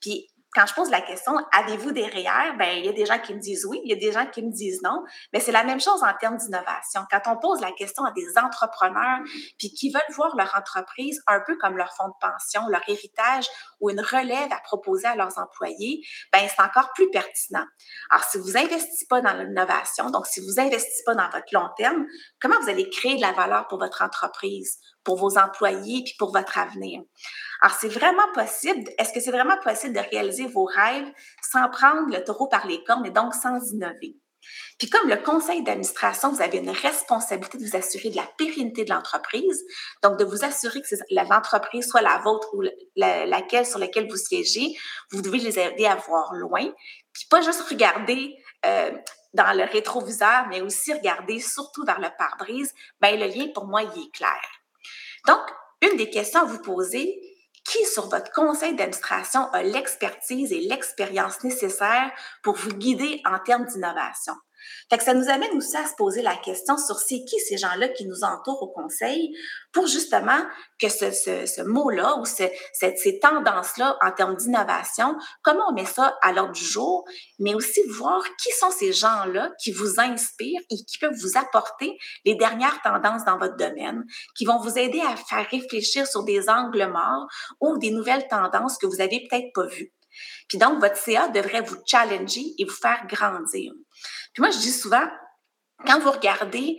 Puis 0.00 0.26
quand 0.52 0.66
je 0.66 0.74
pose 0.74 0.90
la 0.90 1.00
question, 1.00 1.32
avez-vous 1.52 1.92
des 1.92 2.04
REER? 2.04 2.56
Ben, 2.58 2.78
il 2.78 2.84
y 2.84 2.88
a 2.88 2.92
des 2.92 3.06
gens 3.06 3.18
qui 3.18 3.34
me 3.34 3.40
disent 3.40 3.64
oui, 3.66 3.80
il 3.84 3.90
y 3.90 3.92
a 3.92 3.96
des 3.96 4.12
gens 4.12 4.26
qui 4.26 4.42
me 4.42 4.50
disent 4.50 4.82
non. 4.82 5.04
Mais 5.32 5.40
c'est 5.40 5.52
la 5.52 5.62
même 5.62 5.80
chose 5.80 6.02
en 6.02 6.12
termes 6.18 6.36
d'innovation. 6.36 7.02
Quand 7.10 7.20
on 7.26 7.36
pose 7.36 7.60
la 7.60 7.72
question 7.72 8.04
à 8.04 8.10
des 8.12 8.26
entrepreneurs, 8.36 9.20
puis 9.58 9.70
qui 9.70 9.90
veulent 9.90 10.02
voir 10.14 10.34
leur 10.36 10.52
entreprise 10.56 11.22
un 11.26 11.40
peu 11.46 11.56
comme 11.58 11.76
leur 11.76 11.92
fonds 11.94 12.08
de 12.08 12.14
pension, 12.20 12.62
leur 12.68 12.82
héritage 12.88 13.46
ou 13.80 13.90
une 13.90 14.00
relève 14.00 14.52
à 14.52 14.60
proposer 14.64 15.06
à 15.06 15.14
leurs 15.14 15.38
employés, 15.38 16.02
ben, 16.32 16.40
c'est 16.48 16.62
encore 16.62 16.92
plus 16.94 17.08
pertinent. 17.10 17.66
Alors, 18.10 18.24
si 18.24 18.38
vous 18.38 18.56
investissez 18.56 19.06
pas 19.08 19.20
dans 19.20 19.34
l'innovation, 19.34 20.10
donc 20.10 20.26
si 20.26 20.40
vous 20.40 20.60
investissez 20.60 21.04
pas 21.06 21.14
dans 21.14 21.30
votre 21.30 21.52
long 21.52 21.68
terme, 21.76 22.06
comment 22.40 22.58
vous 22.60 22.68
allez 22.68 22.88
créer 22.90 23.16
de 23.16 23.20
la 23.20 23.32
valeur 23.32 23.68
pour 23.68 23.78
votre 23.78 24.02
entreprise? 24.02 24.78
Pour 25.04 25.16
vos 25.16 25.38
employés 25.38 26.02
puis 26.04 26.14
pour 26.18 26.32
votre 26.32 26.58
avenir. 26.58 27.02
Alors, 27.62 27.76
c'est 27.78 27.88
vraiment 27.88 28.30
possible. 28.34 28.90
Est-ce 28.98 29.12
que 29.12 29.20
c'est 29.20 29.30
vraiment 29.30 29.58
possible 29.62 29.94
de 29.94 30.00
réaliser 30.00 30.46
vos 30.46 30.64
rêves 30.64 31.10
sans 31.50 31.68
prendre 31.68 32.08
le 32.10 32.22
taureau 32.24 32.48
par 32.48 32.66
les 32.66 32.82
cornes 32.84 33.06
et 33.06 33.10
donc 33.10 33.34
sans 33.34 33.58
innover? 33.72 34.16
Puis 34.78 34.88
comme 34.88 35.08
le 35.08 35.16
conseil 35.16 35.62
d'administration, 35.62 36.32
vous 36.32 36.40
avez 36.40 36.58
une 36.58 36.70
responsabilité 36.70 37.58
de 37.58 37.64
vous 37.64 37.76
assurer 37.76 38.10
de 38.10 38.16
la 38.16 38.28
pérennité 38.38 38.84
de 38.84 38.90
l'entreprise, 38.90 39.62
donc 40.02 40.18
de 40.18 40.24
vous 40.24 40.44
assurer 40.44 40.80
que 40.80 40.94
l'entreprise 41.10 41.86
soit 41.86 42.00
la 42.00 42.18
vôtre 42.18 42.48
ou 42.54 42.62
laquelle 42.96 43.66
sur 43.66 43.78
laquelle 43.78 44.08
vous 44.08 44.16
siégez, 44.16 44.74
vous 45.10 45.22
devez 45.22 45.38
les 45.38 45.58
aider 45.58 45.86
à 45.86 45.96
voir 45.96 46.32
loin, 46.32 46.64
puis 47.12 47.26
pas 47.28 47.42
juste 47.42 47.62
regarder 47.68 48.34
euh, 48.64 48.90
dans 49.34 49.56
le 49.56 49.64
rétroviseur, 49.64 50.46
mais 50.48 50.62
aussi 50.62 50.92
regarder 50.92 51.38
surtout 51.38 51.84
vers 51.84 52.00
le 52.00 52.08
pare-brise. 52.16 52.72
Ben 53.00 53.18
le 53.18 53.26
lien 53.26 53.48
pour 53.54 53.66
moi 53.66 53.82
il 53.82 54.02
est 54.02 54.10
clair. 54.12 54.59
Donc, 55.26 55.40
une 55.82 55.96
des 55.96 56.10
questions 56.10 56.40
à 56.40 56.44
vous 56.44 56.60
poser, 56.62 57.20
qui 57.64 57.84
sur 57.84 58.08
votre 58.08 58.32
conseil 58.32 58.74
d'administration 58.74 59.50
a 59.52 59.62
l'expertise 59.62 60.52
et 60.52 60.60
l'expérience 60.60 61.42
nécessaires 61.44 62.10
pour 62.42 62.56
vous 62.56 62.72
guider 62.72 63.20
en 63.24 63.38
termes 63.38 63.66
d'innovation? 63.66 64.34
Fait 64.88 64.98
que 64.98 65.04
ça 65.04 65.14
nous 65.14 65.28
amène 65.28 65.56
aussi 65.56 65.76
à 65.76 65.86
se 65.86 65.94
poser 65.96 66.22
la 66.22 66.36
question 66.36 66.76
sur 66.76 66.98
c'est 66.98 67.24
qui 67.24 67.38
ces 67.40 67.56
gens-là 67.56 67.88
qui 67.88 68.06
nous 68.06 68.24
entourent 68.24 68.62
au 68.62 68.68
conseil 68.68 69.34
pour 69.72 69.86
justement 69.86 70.40
que 70.80 70.88
ce, 70.88 71.62
mot-là 71.62 72.16
ou 72.18 72.24
ce, 72.24 72.44
ces 72.72 73.18
tendances-là 73.20 73.96
en 74.02 74.12
termes 74.12 74.36
d'innovation, 74.36 75.16
comment 75.42 75.64
on 75.70 75.74
met 75.74 75.84
ça 75.84 76.16
à 76.22 76.32
l'ordre 76.32 76.52
du 76.52 76.64
jour, 76.64 77.04
mais 77.38 77.54
aussi 77.54 77.80
voir 77.88 78.22
qui 78.42 78.50
sont 78.52 78.70
ces 78.70 78.92
gens-là 78.92 79.50
qui 79.62 79.72
vous 79.72 80.00
inspirent 80.00 80.60
et 80.70 80.76
qui 80.76 80.98
peuvent 80.98 81.18
vous 81.20 81.38
apporter 81.38 81.96
les 82.24 82.34
dernières 82.34 82.80
tendances 82.82 83.24
dans 83.24 83.38
votre 83.38 83.56
domaine, 83.56 84.04
qui 84.36 84.44
vont 84.44 84.58
vous 84.58 84.78
aider 84.78 85.00
à 85.00 85.16
faire 85.16 85.46
réfléchir 85.50 86.06
sur 86.06 86.24
des 86.24 86.48
angles 86.48 86.86
morts 86.90 87.26
ou 87.60 87.78
des 87.78 87.90
nouvelles 87.90 88.26
tendances 88.28 88.78
que 88.78 88.86
vous 88.86 89.00
avez 89.00 89.26
peut-être 89.28 89.52
pas 89.54 89.66
vues. 89.66 89.92
Puis 90.48 90.58
donc, 90.58 90.80
votre 90.80 90.96
CA 90.96 91.28
devrait 91.28 91.62
vous 91.62 91.76
challenger 91.86 92.54
et 92.58 92.64
vous 92.64 92.74
faire 92.74 93.06
grandir. 93.06 93.72
Puis 94.32 94.40
moi, 94.40 94.50
je 94.50 94.58
dis 94.58 94.72
souvent, 94.72 95.06
quand 95.86 96.00
vous 96.00 96.10
regardez 96.10 96.78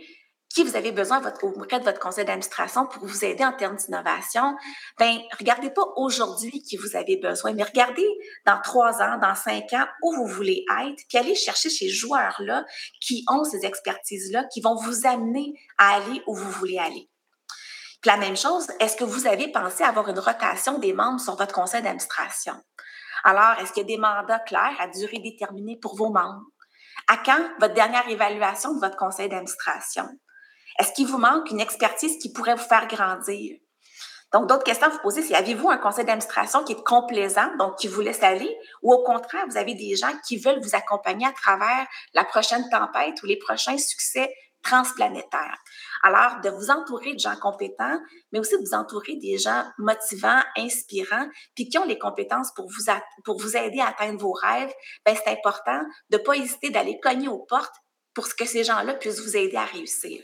qui 0.54 0.64
vous 0.64 0.76
avez 0.76 0.92
besoin 0.92 1.22
auprès 1.42 1.78
de 1.78 1.84
votre 1.84 1.98
conseil 1.98 2.24
d'administration 2.24 2.86
pour 2.86 3.06
vous 3.06 3.24
aider 3.24 3.44
en 3.44 3.52
termes 3.52 3.76
d'innovation, 3.76 4.54
ben 4.98 5.18
regardez 5.38 5.70
pas 5.70 5.82
aujourd'hui 5.96 6.62
qui 6.62 6.76
vous 6.76 6.94
avez 6.96 7.16
besoin, 7.16 7.52
mais 7.54 7.62
regardez 7.62 8.06
dans 8.46 8.60
trois 8.60 9.00
ans, 9.00 9.18
dans 9.18 9.34
cinq 9.34 9.72
ans 9.72 9.86
où 10.02 10.14
vous 10.14 10.26
voulez 10.26 10.64
être, 10.82 11.02
puis 11.08 11.18
allez 11.18 11.34
chercher 11.34 11.70
ces 11.70 11.88
joueurs-là 11.88 12.64
qui 13.00 13.24
ont 13.28 13.44
ces 13.44 13.64
expertises-là, 13.64 14.44
qui 14.52 14.60
vont 14.60 14.74
vous 14.74 15.06
amener 15.06 15.54
à 15.78 15.96
aller 15.96 16.22
où 16.26 16.34
vous 16.34 16.50
voulez 16.50 16.78
aller. 16.78 17.08
Puis 18.02 18.10
la 18.10 18.16
même 18.16 18.36
chose, 18.36 18.66
est-ce 18.80 18.96
que 18.96 19.04
vous 19.04 19.26
avez 19.26 19.48
pensé 19.48 19.84
avoir 19.84 20.08
une 20.08 20.18
rotation 20.18 20.78
des 20.78 20.92
membres 20.92 21.20
sur 21.20 21.36
votre 21.36 21.54
conseil 21.54 21.82
d'administration? 21.82 22.54
Alors, 23.24 23.60
est-ce 23.60 23.72
qu'il 23.72 23.82
y 23.82 23.84
a 23.84 23.96
des 23.96 23.98
mandats 23.98 24.40
clairs 24.40 24.76
à 24.80 24.88
durée 24.88 25.18
déterminée 25.18 25.78
pour 25.80 25.96
vos 25.96 26.10
membres? 26.10 26.46
À 27.08 27.16
quand 27.18 27.50
votre 27.60 27.74
dernière 27.74 28.08
évaluation 28.08 28.74
de 28.74 28.80
votre 28.80 28.96
conseil 28.96 29.28
d'administration? 29.28 30.08
Est-ce 30.78 30.92
qu'il 30.92 31.06
vous 31.06 31.18
manque 31.18 31.50
une 31.50 31.60
expertise 31.60 32.18
qui 32.18 32.32
pourrait 32.32 32.54
vous 32.54 32.64
faire 32.64 32.86
grandir? 32.88 33.56
Donc, 34.32 34.48
d'autres 34.48 34.64
questions 34.64 34.86
à 34.86 34.90
vous 34.90 34.98
poser, 35.00 35.22
c'est 35.22 35.34
avez-vous 35.34 35.68
un 35.68 35.76
conseil 35.76 36.06
d'administration 36.06 36.64
qui 36.64 36.72
est 36.72 36.82
complaisant, 36.84 37.54
donc 37.58 37.76
qui 37.76 37.86
vous 37.86 38.00
laisse 38.00 38.22
aller, 38.22 38.56
ou 38.80 38.92
au 38.92 39.02
contraire, 39.02 39.44
vous 39.46 39.58
avez 39.58 39.74
des 39.74 39.94
gens 39.94 40.12
qui 40.26 40.38
veulent 40.38 40.62
vous 40.62 40.74
accompagner 40.74 41.26
à 41.26 41.32
travers 41.32 41.86
la 42.14 42.24
prochaine 42.24 42.68
tempête 42.70 43.22
ou 43.22 43.26
les 43.26 43.36
prochains 43.36 43.76
succès 43.76 44.34
transplanétaires? 44.62 45.58
Alors, 46.02 46.40
de 46.40 46.50
vous 46.50 46.70
entourer 46.70 47.14
de 47.14 47.20
gens 47.20 47.36
compétents, 47.36 48.00
mais 48.32 48.40
aussi 48.40 48.58
de 48.58 48.64
vous 48.66 48.74
entourer 48.74 49.16
des 49.16 49.38
gens 49.38 49.64
motivants, 49.78 50.42
inspirants, 50.56 51.28
puis 51.54 51.68
qui 51.68 51.78
ont 51.78 51.84
les 51.84 51.98
compétences 51.98 52.52
pour 52.54 52.68
vous, 52.68 53.56
aider 53.56 53.80
à 53.80 53.88
atteindre 53.88 54.18
vos 54.18 54.32
rêves, 54.32 54.72
ben 55.06 55.14
c'est 55.14 55.30
important 55.30 55.80
de 56.10 56.18
ne 56.18 56.22
pas 56.22 56.34
hésiter 56.34 56.70
d'aller 56.70 56.98
cogner 57.00 57.28
aux 57.28 57.38
portes 57.38 57.74
pour 58.14 58.28
que 58.34 58.44
ces 58.44 58.64
gens-là 58.64 58.94
puissent 58.94 59.20
vous 59.20 59.36
aider 59.36 59.56
à 59.56 59.64
réussir. 59.64 60.22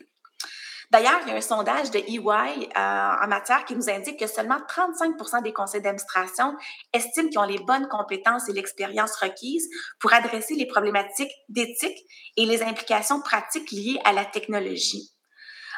D'ailleurs, 0.90 1.20
il 1.22 1.28
y 1.28 1.32
a 1.32 1.36
un 1.36 1.42
sondage 1.42 1.90
de 1.90 1.98
EY 1.98 2.18
euh, 2.18 3.24
en 3.24 3.28
matière 3.28 3.66
qui 3.66 3.76
nous 3.76 3.90
indique 3.90 4.18
que 4.18 4.26
seulement 4.26 4.58
35% 4.58 5.42
des 5.42 5.52
conseils 5.52 5.82
d'administration 5.82 6.56
estiment 6.94 7.28
qu'ils 7.28 7.38
ont 7.38 7.44
les 7.44 7.58
bonnes 7.58 7.88
compétences 7.88 8.48
et 8.48 8.54
l'expérience 8.54 9.14
requises 9.16 9.68
pour 10.00 10.14
adresser 10.14 10.54
les 10.54 10.66
problématiques 10.66 11.32
d'éthique 11.50 11.98
et 12.38 12.46
les 12.46 12.62
implications 12.62 13.20
pratiques 13.20 13.70
liées 13.70 14.00
à 14.04 14.12
la 14.12 14.24
technologie. 14.24 15.12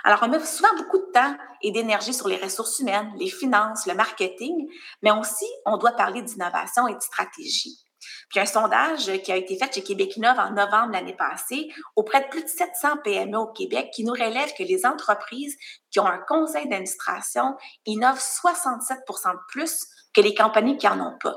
Alors, 0.05 0.21
on 0.23 0.29
met 0.29 0.41
souvent 0.41 0.75
beaucoup 0.77 0.99
de 0.99 1.13
temps 1.13 1.37
et 1.63 1.73
d'énergie 1.73 2.15
sur 2.15 2.29
les 2.29 2.37
ressources 2.37 2.79
humaines, 2.79 3.13
les 3.19 3.31
finances, 3.31 3.87
le 3.87 3.95
marketing, 3.95 4.69
mais 5.03 5.11
aussi, 5.11 5.47
on 5.67 5.77
doit 5.77 5.93
parler 5.93 6.23
d'innovation 6.23 6.89
et 6.89 6.95
de 6.95 7.01
stratégie. 7.01 7.79
Puis 8.31 8.41
un 8.41 8.47
sondage 8.47 9.13
qui 9.23 9.33
a 9.33 9.37
été 9.37 9.59
fait 9.59 9.75
chez 9.75 9.83
Québec 9.83 10.17
Innove 10.17 10.39
en 10.39 10.51
novembre 10.53 10.93
l'année 10.93 11.17
passée 11.17 11.69
auprès 11.97 12.23
de 12.23 12.29
plus 12.29 12.43
de 12.43 12.49
700 12.49 12.99
PME 13.05 13.37
au 13.37 13.49
Québec 13.49 13.91
qui 13.93 14.05
nous 14.05 14.13
relève 14.13 14.53
que 14.57 14.63
les 14.63 14.87
entreprises 14.87 15.57
qui 15.91 16.01
ont 16.01 16.07
un 16.07 16.19
conseil 16.19 16.69
d'administration 16.69 17.57
innovent 17.87 18.21
67 18.21 18.99
de 19.07 19.39
plus 19.49 19.87
que 20.15 20.21
les 20.21 20.35
compagnies 20.35 20.79
qui 20.79 20.87
n'en 20.87 21.09
ont 21.09 21.19
pas. 21.19 21.37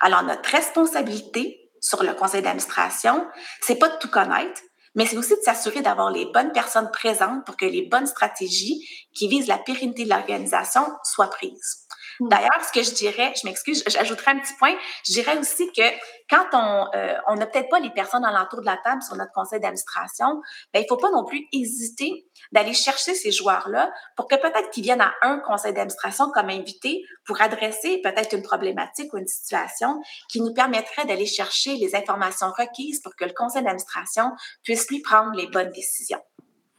Alors, 0.00 0.22
notre 0.22 0.48
responsabilité 0.50 1.70
sur 1.80 2.02
le 2.02 2.14
conseil 2.14 2.42
d'administration, 2.42 3.26
c'est 3.60 3.78
pas 3.78 3.88
de 3.88 3.98
tout 3.98 4.08
connaître, 4.08 4.60
mais 4.98 5.06
c'est 5.06 5.16
aussi 5.16 5.36
de 5.36 5.42
s'assurer 5.42 5.80
d'avoir 5.80 6.10
les 6.10 6.26
bonnes 6.26 6.50
personnes 6.50 6.90
présentes 6.90 7.46
pour 7.46 7.56
que 7.56 7.64
les 7.64 7.82
bonnes 7.82 8.08
stratégies 8.08 8.84
qui 9.14 9.28
visent 9.28 9.46
la 9.46 9.56
pérennité 9.56 10.04
de 10.04 10.10
l'organisation 10.10 10.82
soient 11.04 11.30
prises. 11.30 11.86
Mmh. 12.20 12.28
D'ailleurs, 12.28 12.64
ce 12.66 12.72
que 12.72 12.82
je 12.82 12.94
dirais, 12.94 13.32
je 13.40 13.46
m'excuse, 13.46 13.84
j'ajouterai 13.86 14.32
un 14.32 14.38
petit 14.38 14.54
point, 14.54 14.74
je 15.06 15.12
dirais 15.12 15.38
aussi 15.38 15.70
que 15.72 15.82
quand 16.30 16.46
on 16.52 16.86
euh, 16.94 17.36
n'a 17.36 17.46
peut-être 17.46 17.68
pas 17.68 17.80
les 17.80 17.90
personnes 17.90 18.24
alentour 18.24 18.60
de 18.60 18.66
la 18.66 18.76
table 18.76 19.02
sur 19.02 19.16
notre 19.16 19.32
conseil 19.32 19.60
d'administration, 19.60 20.40
ben, 20.72 20.80
il 20.80 20.82
ne 20.82 20.88
faut 20.88 20.96
pas 20.96 21.10
non 21.10 21.24
plus 21.24 21.46
hésiter 21.52 22.26
d'aller 22.52 22.74
chercher 22.74 23.14
ces 23.14 23.32
joueurs-là 23.32 23.90
pour 24.16 24.28
que 24.28 24.34
peut-être 24.36 24.70
qu'ils 24.70 24.82
viennent 24.82 25.00
à 25.00 25.12
un 25.22 25.38
conseil 25.38 25.72
d'administration 25.72 26.30
comme 26.32 26.50
invité 26.50 27.04
pour 27.24 27.40
adresser 27.40 28.00
peut-être 28.02 28.34
une 28.34 28.42
problématique 28.42 29.12
ou 29.14 29.18
une 29.18 29.26
situation 29.26 30.00
qui 30.28 30.40
nous 30.40 30.52
permettrait 30.52 31.06
d'aller 31.06 31.26
chercher 31.26 31.76
les 31.76 31.94
informations 31.94 32.50
requises 32.56 33.00
pour 33.00 33.14
que 33.16 33.24
le 33.24 33.32
conseil 33.32 33.62
d'administration 33.62 34.32
puisse 34.62 34.88
lui 34.88 35.00
prendre 35.00 35.32
les 35.34 35.46
bonnes 35.46 35.70
décisions. 35.70 36.20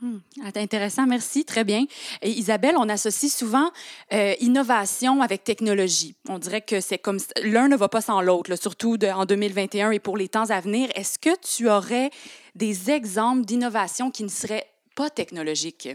Ah, 0.02 0.52
intéressant, 0.56 1.06
merci, 1.06 1.44
très 1.44 1.66
bien. 1.66 1.86
Isabelle, 2.24 2.76
on 2.78 2.88
associe 2.88 3.34
souvent 3.34 3.70
euh, 4.14 4.34
innovation 4.40 5.22
avec 5.22 5.44
technologie. 5.44 6.16
On 6.30 6.40
dirait 6.40 6.62
que 6.62 6.80
c'est 6.80 6.98
comme 6.98 7.18
l'un 7.44 7.68
ne 7.68 7.76
va 7.76 7.90
pas 7.90 8.00
sans 8.00 8.22
l'autre, 8.22 8.56
surtout 8.56 8.98
en 9.04 9.26
2021 9.26 9.92
et 9.92 10.00
pour 10.00 10.16
les 10.16 10.30
temps 10.30 10.50
à 10.52 10.62
venir. 10.62 10.90
Est-ce 10.96 11.20
que 11.20 11.36
tu 11.42 11.70
aurais 11.70 12.12
des 12.56 12.90
exemples 12.92 13.44
d'innovation 13.44 14.10
qui 14.10 14.24
ne 14.24 14.30
seraient 14.30 14.68
pas 14.96 15.10
technologiques? 15.10 15.90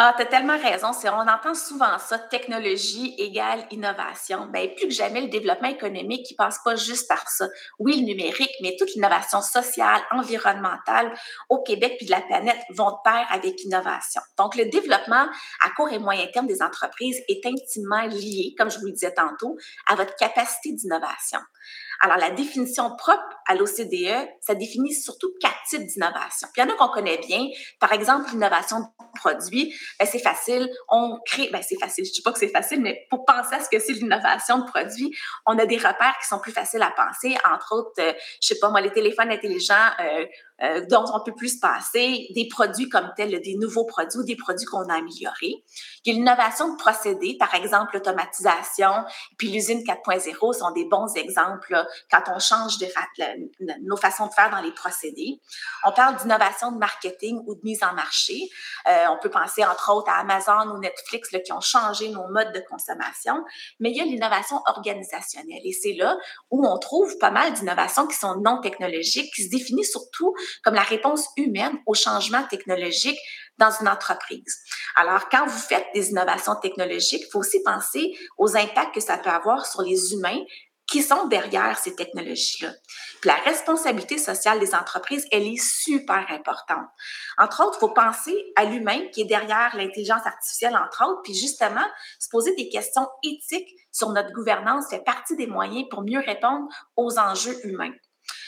Ah, 0.00 0.14
tu 0.16 0.22
as 0.22 0.26
tellement 0.26 0.56
raison. 0.56 0.92
On 1.06 1.26
entend 1.26 1.54
souvent 1.54 1.98
ça, 1.98 2.20
technologie 2.20 3.16
égale 3.18 3.66
innovation. 3.72 4.46
Bien, 4.46 4.68
plus 4.68 4.86
que 4.86 4.94
jamais, 4.94 5.22
le 5.22 5.26
développement 5.26 5.70
économique 5.70 6.24
qui 6.24 6.36
passe 6.36 6.60
pas 6.64 6.76
juste 6.76 7.08
par 7.08 7.28
ça. 7.28 7.48
Oui, 7.80 7.98
le 7.98 8.04
numérique, 8.04 8.52
mais 8.62 8.76
toute 8.78 8.94
l'innovation 8.94 9.42
sociale, 9.42 10.00
environnementale 10.12 11.12
au 11.48 11.64
Québec 11.64 11.94
puis 11.96 12.06
de 12.06 12.12
la 12.12 12.20
planète 12.20 12.60
vont 12.76 12.92
de 12.92 12.96
pair 13.02 13.26
avec 13.30 13.56
l'innovation. 13.64 14.22
Donc, 14.38 14.54
le 14.54 14.66
développement 14.66 15.26
à 15.66 15.70
court 15.76 15.90
et 15.90 15.98
moyen 15.98 16.28
terme 16.28 16.46
des 16.46 16.62
entreprises 16.62 17.20
est 17.28 17.44
intimement 17.44 18.02
lié, 18.02 18.54
comme 18.56 18.70
je 18.70 18.78
vous 18.78 18.86
le 18.86 18.92
disais 18.92 19.14
tantôt, 19.14 19.56
à 19.88 19.96
votre 19.96 20.14
capacité 20.14 20.70
d'innovation. 20.74 21.40
Alors, 22.00 22.16
la 22.16 22.30
définition 22.30 22.94
propre 22.96 23.24
à 23.46 23.54
l'OCDE, 23.54 24.28
ça 24.40 24.54
définit 24.54 24.92
surtout 24.92 25.32
quatre 25.40 25.62
types 25.68 25.86
d'innovation. 25.86 26.48
Puis 26.52 26.62
il 26.62 26.68
y 26.68 26.70
en 26.70 26.74
a 26.74 26.76
qu'on 26.76 26.92
connaît 26.92 27.18
bien. 27.18 27.46
Par 27.80 27.92
exemple, 27.92 28.30
l'innovation 28.30 28.80
de 28.80 28.86
produit, 29.16 29.74
ben, 29.98 30.06
c'est 30.06 30.20
facile. 30.20 30.68
On 30.88 31.18
crée, 31.26 31.48
ben, 31.50 31.60
c'est 31.66 31.78
facile. 31.78 32.04
Je 32.04 32.10
ne 32.10 32.14
dis 32.14 32.22
pas 32.22 32.32
que 32.32 32.38
c'est 32.38 32.50
facile, 32.50 32.80
mais 32.80 33.06
pour 33.10 33.24
penser 33.24 33.54
à 33.54 33.60
ce 33.60 33.68
que 33.68 33.78
c'est 33.78 33.94
l'innovation 33.94 34.58
de 34.58 34.64
produit, 34.64 35.12
on 35.46 35.58
a 35.58 35.66
des 35.66 35.76
repères 35.76 36.16
qui 36.20 36.28
sont 36.28 36.38
plus 36.38 36.52
faciles 36.52 36.82
à 36.82 36.90
penser. 36.90 37.36
Entre 37.44 37.74
autres, 37.74 38.00
euh, 38.00 38.12
je 38.40 38.48
sais 38.48 38.58
pas 38.60 38.70
moi, 38.70 38.80
les 38.80 38.92
téléphones 38.92 39.30
intelligents, 39.30 39.74
euh, 40.00 40.26
euh, 40.62 40.84
dont 40.90 41.04
on 41.14 41.20
peut 41.22 41.34
plus 41.34 41.58
passer, 41.60 42.26
des 42.34 42.48
produits 42.48 42.88
comme 42.88 43.12
tels, 43.16 43.40
des 43.40 43.56
nouveaux 43.56 43.84
produits 43.84 44.18
ou 44.18 44.24
des 44.24 44.36
produits 44.36 44.66
qu'on 44.66 44.88
a 44.88 44.94
améliorés. 44.94 45.64
Il 46.04 46.08
y 46.08 46.10
a 46.10 46.14
l'innovation 46.14 46.72
de 46.72 46.76
procédés, 46.76 47.36
par 47.38 47.54
exemple 47.54 47.94
l'automatisation, 47.94 48.90
puis 49.36 49.50
l'usine 49.50 49.82
4.0 49.82 50.58
sont 50.58 50.70
des 50.72 50.84
bons 50.84 51.14
exemples 51.14 51.86
quand 52.10 52.22
on 52.34 52.38
change 52.38 52.78
de 52.78 52.86
nos 53.86 53.96
façons 53.96 54.26
de 54.26 54.32
faire 54.32 54.50
dans 54.50 54.60
les 54.60 54.72
procédés. 54.72 55.40
On 55.86 55.92
parle 55.92 56.16
d'innovation 56.16 56.72
de 56.72 56.78
marketing 56.78 57.40
ou 57.46 57.54
de 57.54 57.60
mise 57.62 57.82
en 57.82 57.94
marché. 57.94 58.48
Euh, 58.88 59.06
on 59.10 59.18
peut 59.18 59.30
penser 59.30 59.64
entre 59.64 59.92
autres 59.94 60.10
à 60.10 60.20
Amazon 60.20 60.74
ou 60.74 60.78
Netflix 60.78 61.30
là, 61.32 61.40
qui 61.40 61.52
ont 61.52 61.60
changé 61.60 62.08
nos 62.08 62.28
modes 62.28 62.52
de 62.52 62.62
consommation, 62.68 63.44
mais 63.80 63.90
il 63.90 63.96
y 63.96 64.00
a 64.00 64.04
l'innovation 64.04 64.60
organisationnelle 64.66 65.60
et 65.64 65.72
c'est 65.72 65.92
là 65.92 66.16
où 66.50 66.66
on 66.66 66.78
trouve 66.78 67.16
pas 67.18 67.30
mal 67.30 67.52
d'innovations 67.52 68.06
qui 68.06 68.16
sont 68.16 68.40
non 68.40 68.60
technologiques, 68.60 69.32
qui 69.34 69.44
se 69.44 69.50
définissent 69.50 69.92
surtout 69.92 70.34
comme 70.62 70.74
la 70.74 70.82
réponse 70.82 71.26
humaine 71.36 71.78
au 71.86 71.94
changement 71.94 72.42
technologique 72.44 73.18
dans 73.58 73.70
une 73.80 73.88
entreprise. 73.88 74.58
Alors, 74.94 75.28
quand 75.28 75.46
vous 75.46 75.58
faites 75.58 75.86
des 75.94 76.10
innovations 76.10 76.54
technologiques, 76.56 77.24
il 77.26 77.30
faut 77.30 77.40
aussi 77.40 77.62
penser 77.62 78.16
aux 78.36 78.56
impacts 78.56 78.94
que 78.94 79.00
ça 79.00 79.18
peut 79.18 79.30
avoir 79.30 79.66
sur 79.66 79.82
les 79.82 80.12
humains 80.12 80.40
qui 80.88 81.02
sont 81.02 81.26
derrière 81.28 81.78
ces 81.78 81.94
technologies-là. 81.94 82.72
Puis 83.20 83.28
la 83.28 83.36
responsabilité 83.36 84.16
sociale 84.16 84.58
des 84.58 84.74
entreprises, 84.74 85.26
elle 85.30 85.46
est 85.46 85.62
super 85.62 86.24
importante. 86.30 86.88
Entre 87.36 87.62
autres, 87.62 87.76
il 87.76 87.80
faut 87.80 87.92
penser 87.92 88.52
à 88.56 88.64
l'humain 88.64 89.06
qui 89.12 89.20
est 89.20 89.26
derrière 89.26 89.76
l'intelligence 89.76 90.24
artificielle, 90.24 90.76
entre 90.76 91.04
autres, 91.06 91.20
puis 91.22 91.34
justement, 91.34 91.84
se 92.18 92.28
poser 92.30 92.54
des 92.54 92.70
questions 92.70 93.06
éthiques 93.22 93.68
sur 93.92 94.10
notre 94.10 94.32
gouvernance 94.32 94.88
fait 94.88 95.04
partie 95.04 95.36
des 95.36 95.46
moyens 95.46 95.86
pour 95.90 96.02
mieux 96.02 96.20
répondre 96.20 96.68
aux 96.96 97.18
enjeux 97.18 97.56
humains. 97.66 97.92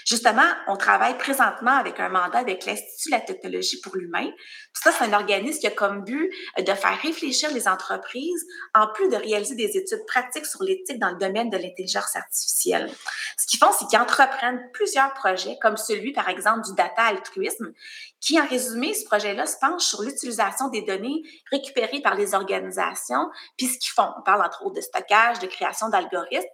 Justement, 0.07 0.47
on 0.67 0.77
travaille 0.77 1.17
présentement 1.19 1.77
avec 1.77 2.01
un 2.01 2.09
mandat 2.09 2.39
avec 2.39 2.65
l'Institut 2.67 3.11
de 3.11 3.15
la 3.15 3.21
technologie 3.21 3.81
pour 3.81 3.97
l'humain? 3.97 4.31
Ça, 4.73 4.93
c'est 4.93 5.05
un 5.05 5.13
organisme 5.13 5.61
qui 5.61 5.67
a 5.67 5.71
comme 5.71 6.05
but 6.05 6.33
de 6.59 6.73
faire 6.73 6.99
réfléchir 7.01 7.53
les 7.53 7.69
entreprises 7.69 8.45
en 8.75 8.89
plus 8.89 9.09
de 9.09 9.17
réaliser 9.17 9.55
des 9.55 9.77
études 9.77 10.05
pratiques 10.07 10.47
sur 10.47 10.63
l'éthique 10.63 10.99
dans 10.99 11.11
le 11.11 11.19
domaine 11.19 11.51
de 11.51 11.57
l'intelligence 11.57 12.17
artificielle. 12.17 12.91
Ce 13.39 13.47
qu'ils 13.47 13.59
font, 13.59 13.73
c'est 13.79 13.87
qu'ils 13.87 13.99
entreprennent 13.99 14.61
plusieurs 14.73 15.13
projets, 15.15 15.57
comme 15.63 15.77
celui, 15.77 16.13
par 16.13 16.29
exemple, 16.29 16.63
du 16.67 16.75
data 16.75 17.03
altruisme, 17.03 17.73
qui, 18.21 18.39
en 18.39 18.47
résumé, 18.47 18.93
ce 18.95 19.05
projet-là 19.05 19.47
se 19.47 19.57
penche 19.61 19.83
sur 19.83 20.03
l'utilisation 20.03 20.69
des 20.69 20.83
données 20.83 21.23
récupérées 21.51 22.01
par 22.01 22.15
les 22.15 22.35
organisations, 22.35 23.31
puis 23.57 23.67
ce 23.67 23.79
qu'ils 23.79 23.93
font. 23.93 24.11
On 24.19 24.23
parle 24.23 24.45
entre 24.45 24.65
autres 24.65 24.77
de 24.77 24.81
stockage, 24.81 25.39
de 25.39 25.47
création 25.47 25.89
d'algorithmes, 25.89 26.45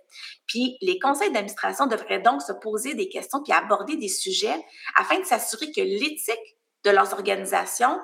puis 0.47 0.77
les 0.81 0.99
conseils 0.99 1.33
d'administration 1.33 1.87
devraient 1.87 2.21
donc 2.21 2.43
se 2.43 2.53
poser 2.53 2.95
des 2.95 3.09
questions 3.09 3.43
puis 3.43 3.53
aborder 3.53 3.97
des 3.97 4.09
sujets 4.09 4.65
afin 4.97 5.19
de 5.19 5.25
s'assurer 5.25 5.71
que 5.73 5.81
l'éthique 5.81 6.57
de 6.85 6.91
leurs 6.91 7.13
organisations 7.13 7.99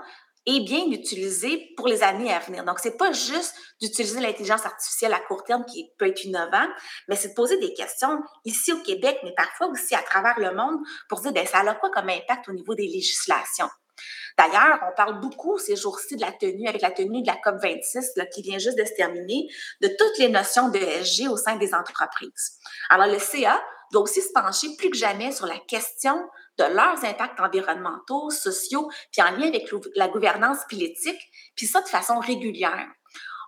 est 0.46 0.61
bien 0.61 0.87
utilisée 0.87 1.72
pour 1.76 1.87
les 1.87 2.02
années 2.02 2.32
à 2.32 2.40
venir. 2.40 2.64
Donc, 2.64 2.78
c'est 2.80 2.96
pas 2.96 3.12
juste 3.12 3.54
d'utiliser 3.80 4.20
l'intelligence 4.20 4.66
artificielle 4.66 5.12
à 5.12 5.20
court 5.20 5.44
terme 5.44 5.64
qui 5.64 5.90
peut 5.99 6.08
être 6.08 6.25
innovant, 6.25 6.66
mais 7.08 7.16
c'est 7.16 7.28
de 7.28 7.34
poser 7.34 7.58
des 7.58 7.72
questions 7.75 8.20
ici 8.44 8.72
au 8.72 8.82
Québec, 8.82 9.18
mais 9.22 9.32
parfois 9.37 9.68
aussi 9.68 9.94
à 9.94 10.02
travers 10.02 10.38
le 10.38 10.54
monde 10.54 10.78
pour 11.08 11.20
dire, 11.20 11.32
ben, 11.32 11.46
ça 11.46 11.58
a 11.58 11.75
quoi 11.75 11.90
comme 11.90 12.08
impact 12.08 12.49
au 12.49 12.52
niveau 12.52 12.75
des 12.75 12.87
législations? 12.87 13.68
D'ailleurs, 14.38 14.80
on 14.88 14.96
parle 14.96 15.20
beaucoup 15.20 15.58
ces 15.58 15.76
jours-ci 15.76 16.16
de 16.16 16.22
la 16.22 16.32
tenue, 16.32 16.66
avec 16.66 16.82
la 16.82 16.90
tenue 16.90 17.22
de 17.22 17.26
la 17.26 17.37
COP26 17.37 18.28
qui 18.30 18.42
vient 18.42 18.58
juste 18.58 18.78
de 18.78 18.84
se 18.84 18.94
terminer, 18.94 19.46
de 19.80 19.88
toutes 19.88 20.18
les 20.18 20.28
notions 20.28 20.70
de 20.70 20.78
SG 20.78 21.28
au 21.28 21.37
sein 21.37 21.56
des 21.56 21.75
entreprises. 21.75 22.58
Alors, 22.88 23.06
le 23.06 23.18
CA 23.18 23.62
doit 23.92 24.02
aussi 24.02 24.22
se 24.22 24.32
pencher 24.32 24.68
plus 24.78 24.90
que 24.90 24.96
jamais 24.96 25.32
sur 25.32 25.46
la 25.46 25.58
question 25.68 26.18
de 26.59 26.64
leurs 26.64 27.04
impacts 27.04 27.40
environnementaux, 27.40 28.30
sociaux, 28.30 28.90
puis 29.11 29.23
en 29.23 29.30
lien 29.32 29.49
avec 29.49 29.71
la 29.97 30.09
gouvernance 30.09 30.59
puis 30.68 30.76
l'éthique, 30.76 31.21
puis 31.56 31.66
ça 31.66 31.80
de 31.80 31.88
façon 31.88 32.18
régulière. 32.18 32.88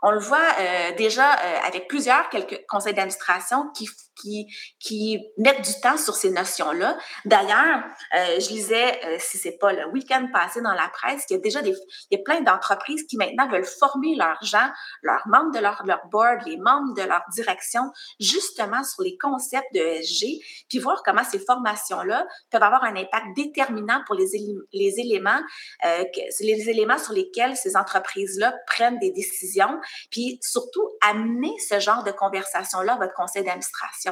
On 0.02 0.10
le 0.10 0.20
voit 0.20 0.38
euh, 0.58 0.92
déjà 0.96 1.32
euh, 1.32 1.58
avec 1.66 1.88
plusieurs 1.88 2.28
quelques 2.28 2.60
conseils 2.68 2.92
d'administration 2.92 3.70
qui, 3.74 3.88
qui, 4.14 5.20
mettent 5.38 5.64
du 5.64 5.80
temps 5.80 5.96
sur 5.96 6.14
ces 6.14 6.30
notions-là. 6.30 6.96
D'ailleurs, 7.24 7.84
euh, 8.16 8.40
je 8.40 8.48
lisais, 8.50 9.18
si 9.18 9.38
c'est 9.38 9.58
pas 9.58 9.72
le 9.72 9.86
week-end 9.88 10.28
passé 10.32 10.60
dans 10.60 10.72
la 10.72 10.88
presse, 10.88 11.26
qu'il 11.26 11.36
y 11.36 11.40
a 11.40 11.42
déjà 11.42 11.62
des, 11.62 11.74
il 12.10 12.18
y 12.18 12.20
a 12.20 12.24
plein 12.24 12.40
d'entreprises 12.40 13.04
qui 13.06 13.16
maintenant 13.16 13.48
veulent 13.48 13.64
former 13.64 14.14
leurs 14.14 14.42
gens, 14.42 14.68
leurs 15.02 15.26
membres 15.26 15.52
de 15.52 15.58
leur, 15.58 15.82
board, 16.10 16.46
les 16.46 16.56
membres 16.56 16.94
de 16.94 17.02
leur 17.02 17.22
direction, 17.32 17.82
justement 18.20 18.84
sur 18.84 19.02
les 19.02 19.16
concepts 19.18 19.72
de 19.74 19.80
SG, 19.80 20.40
puis 20.68 20.78
voir 20.78 21.02
comment 21.04 21.24
ces 21.24 21.38
formations-là 21.38 22.26
peuvent 22.50 22.62
avoir 22.62 22.84
un 22.84 22.96
impact 22.96 23.26
déterminant 23.36 24.02
pour 24.06 24.14
les, 24.14 24.26
les 24.72 25.00
éléments, 25.00 25.40
euh, 25.84 26.04
les 26.40 26.70
éléments 26.70 26.98
sur 26.98 27.12
lesquels 27.12 27.56
ces 27.56 27.76
entreprises-là 27.76 28.54
prennent 28.66 28.98
des 28.98 29.10
décisions, 29.10 29.80
puis 30.10 30.38
surtout 30.42 30.88
amener 31.00 31.54
ce 31.68 31.80
genre 31.80 32.04
de 32.04 32.12
conversation-là 32.12 32.94
à 32.94 32.96
votre 32.96 33.14
conseil 33.14 33.44
d'administration. 33.44 34.03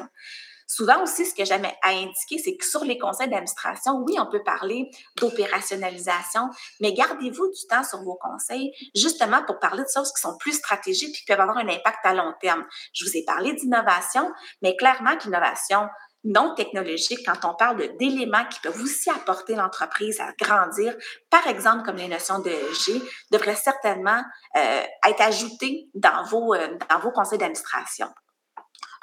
Souvent 0.75 1.03
aussi, 1.03 1.27
ce 1.27 1.35
que 1.35 1.45
j'aime 1.45 1.67
à 1.83 1.91
indiquer, 1.91 2.39
c'est 2.43 2.57
que 2.57 2.65
sur 2.65 2.83
les 2.83 2.97
conseils 2.97 3.29
d'administration, 3.29 4.03
oui, 4.07 4.17
on 4.19 4.25
peut 4.25 4.43
parler 4.43 4.91
d'opérationnalisation, 5.19 6.49
mais 6.81 6.95
gardez-vous 6.95 7.47
du 7.51 7.67
temps 7.69 7.85
sur 7.85 8.03
vos 8.03 8.15
conseils, 8.15 8.73
justement 8.95 9.43
pour 9.45 9.59
parler 9.59 9.83
de 9.83 9.89
choses 9.95 10.11
qui 10.15 10.23
sont 10.23 10.35
plus 10.39 10.53
stratégiques 10.53 11.11
et 11.11 11.13
qui 11.13 11.25
peuvent 11.27 11.41
avoir 11.41 11.59
un 11.59 11.69
impact 11.69 11.99
à 12.05 12.15
long 12.15 12.33
terme. 12.41 12.65
Je 12.95 13.05
vous 13.05 13.15
ai 13.15 13.23
parlé 13.27 13.53
d'innovation, 13.53 14.33
mais 14.63 14.75
clairement 14.77 15.15
que 15.19 15.25
l'innovation, 15.25 15.89
non 16.25 16.55
technologique, 16.55 17.21
quand 17.27 17.47
on 17.47 17.55
parle 17.55 17.95
d'éléments 17.99 18.47
qui 18.47 18.61
peuvent 18.61 18.81
aussi 18.81 19.11
apporter 19.11 19.57
l'entreprise 19.57 20.21
à 20.21 20.33
grandir, 20.41 20.97
par 21.29 21.47
exemple 21.49 21.85
comme 21.85 21.97
les 21.97 22.09
notions 22.09 22.39
de 22.39 22.51
G, 22.51 23.03
devraient 23.31 23.57
certainement 23.57 24.23
euh, 24.57 24.83
être 25.07 25.21
ajoutées 25.21 25.91
dans 25.95 26.25
vos, 26.25 26.55
euh, 26.55 26.79
dans 26.89 26.99
vos 27.01 27.11
conseils 27.11 27.39
d'administration. 27.39 28.09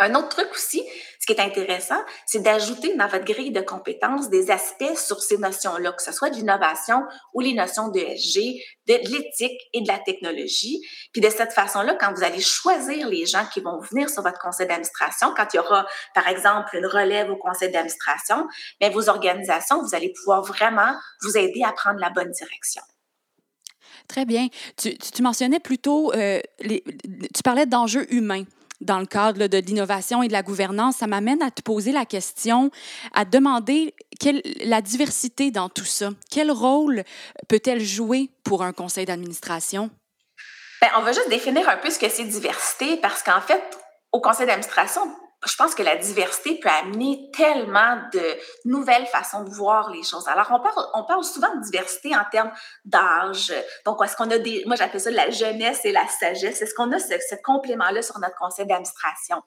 Un 0.02 0.16
autre 0.16 0.30
truc 0.30 0.48
aussi, 0.54 0.82
ce 1.20 1.26
qui 1.26 1.34
est 1.34 1.42
intéressant, 1.42 2.02
c'est 2.26 2.40
d'ajouter 2.40 2.96
dans 2.96 3.08
votre 3.08 3.26
grille 3.26 3.52
de 3.52 3.60
compétences 3.60 4.30
des 4.30 4.50
aspects 4.50 4.96
sur 4.96 5.22
ces 5.22 5.38
notions-là, 5.38 5.92
que 5.92 6.02
ce 6.02 6.14
soit 6.14 6.30
de 6.30 6.36
l'innovation 6.36 7.04
ou 7.34 7.42
les 7.42 7.54
notions 7.54 7.90
de 7.90 8.00
SG, 8.00 8.64
de 8.88 8.94
l'éthique 8.94 9.60
et 9.74 9.82
de 9.82 9.88
la 9.90 10.00
technologie. 10.00 10.80
Puis 11.12 11.22
de 11.22 11.30
cette 11.30 11.52
façon-là, 11.52 11.98
quand 12.00 12.14
vous 12.14 12.24
allez 12.24 12.40
choisir 12.40 13.10
les 13.10 13.26
gens 13.26 13.46
qui 13.54 13.60
vont 13.60 13.82
venir 13.82 14.10
sur 14.10 14.24
votre 14.24 14.40
conseil 14.40 14.68
d'administration, 14.68 15.34
quand 15.36 15.48
il 15.54 15.58
y 15.58 15.60
aura, 15.60 15.86
par 16.16 16.30
exemple, 16.30 16.78
une 16.78 16.86
relève 16.86 17.30
au 17.30 17.36
conseil 17.36 17.70
d'administration, 17.70 18.48
bien, 18.80 18.90
vos 18.92 19.10
organisations, 19.10 19.82
vous 19.82 19.96
allez 19.96 20.14
pouvoir 20.14 20.44
vraiment 20.44 20.96
vous 21.24 21.38
aider 21.38 21.62
à 21.66 21.74
prendre 21.74 22.00
la 22.00 22.10
bonne 22.10 22.32
direction. 22.32 22.82
Très 24.08 24.24
bien. 24.24 24.48
Tu, 24.78 25.22
mentionnais 25.22 25.60
plutôt, 25.60 26.14
euh, 26.14 26.40
les, 26.62 26.84
tu 27.36 27.44
parlais 27.44 27.66
d'enjeux 27.66 28.12
humains 28.14 28.46
dans 28.82 29.00
le 29.00 29.06
cadre 29.06 29.48
de 29.48 29.58
l'innovation 29.58 30.24
et 30.24 30.28
de 30.28 30.34
la 30.34 30.44
gouvernance, 30.44 30.98
ça 30.98 31.08
m'amène 31.08 31.42
à 31.42 31.52
te 31.52 31.62
poser 31.62 31.92
la 31.92 32.06
question, 32.06 32.72
à 33.14 33.26
te 33.26 33.32
demander 33.32 33.94
quelle, 34.20 34.42
la 34.64 34.82
diversité 34.82 35.52
dans 35.52 35.70
tout 35.70 35.86
ça. 35.86 36.10
Quel 36.32 36.52
rôle 36.52 37.04
peut-elle 37.48 37.82
jouer 37.82 38.30
pour 38.44 38.64
un 38.64 38.74
conseil 38.74 39.06
d'administration? 39.06 39.90
Bien, 40.82 40.92
on 40.98 41.02
va 41.02 41.12
juste 41.12 41.30
définir 41.30 41.68
un 41.68 41.78
peu 41.78 41.90
ce 41.90 42.00
que 42.00 42.10
c'est 42.10 42.24
diversité 42.24 42.98
parce 42.98 43.22
qu'en 43.22 43.42
fait, 43.42 43.62
au 44.12 44.22
conseil 44.22 44.48
d'administration, 44.48 45.02
je 45.46 45.56
pense 45.56 45.74
que 45.74 45.84
la 45.84 45.96
diversité 45.96 46.60
peut 46.60 46.70
amener 46.70 47.30
tellement 47.32 47.98
de 48.14 48.38
nouvelles 48.66 49.06
façons 49.06 49.44
de 49.44 49.50
voir 49.50 49.90
les 49.90 50.04
choses. 50.04 50.28
Alors, 50.28 50.48
on 50.94 51.04
parle, 51.04 51.24
souvent 51.24 51.56
de 51.56 51.62
diversité 51.62 52.16
en 52.16 52.26
termes 52.30 52.52
d'âge. 52.84 53.54
Donc, 53.86 54.04
est-ce 54.04 54.18
qu'on 54.18 54.30
a 54.32 54.38
des, 54.38 54.64
moi 54.66 54.76
j'appelle 54.76 55.00
ça 55.00 55.12
la 55.12 55.30
jeunesse 55.30 55.86
et 55.86 55.92
la 55.92 56.08
sagesse. 56.08 56.62
Est-ce 56.62 56.74
qu'on 56.74 56.92
a 56.92 57.00
ce 57.00 57.36
complément-là 57.44 58.02
sur 58.02 58.20
notre 58.20 58.36
conseil 58.36 58.66
d'administration? 58.66 59.42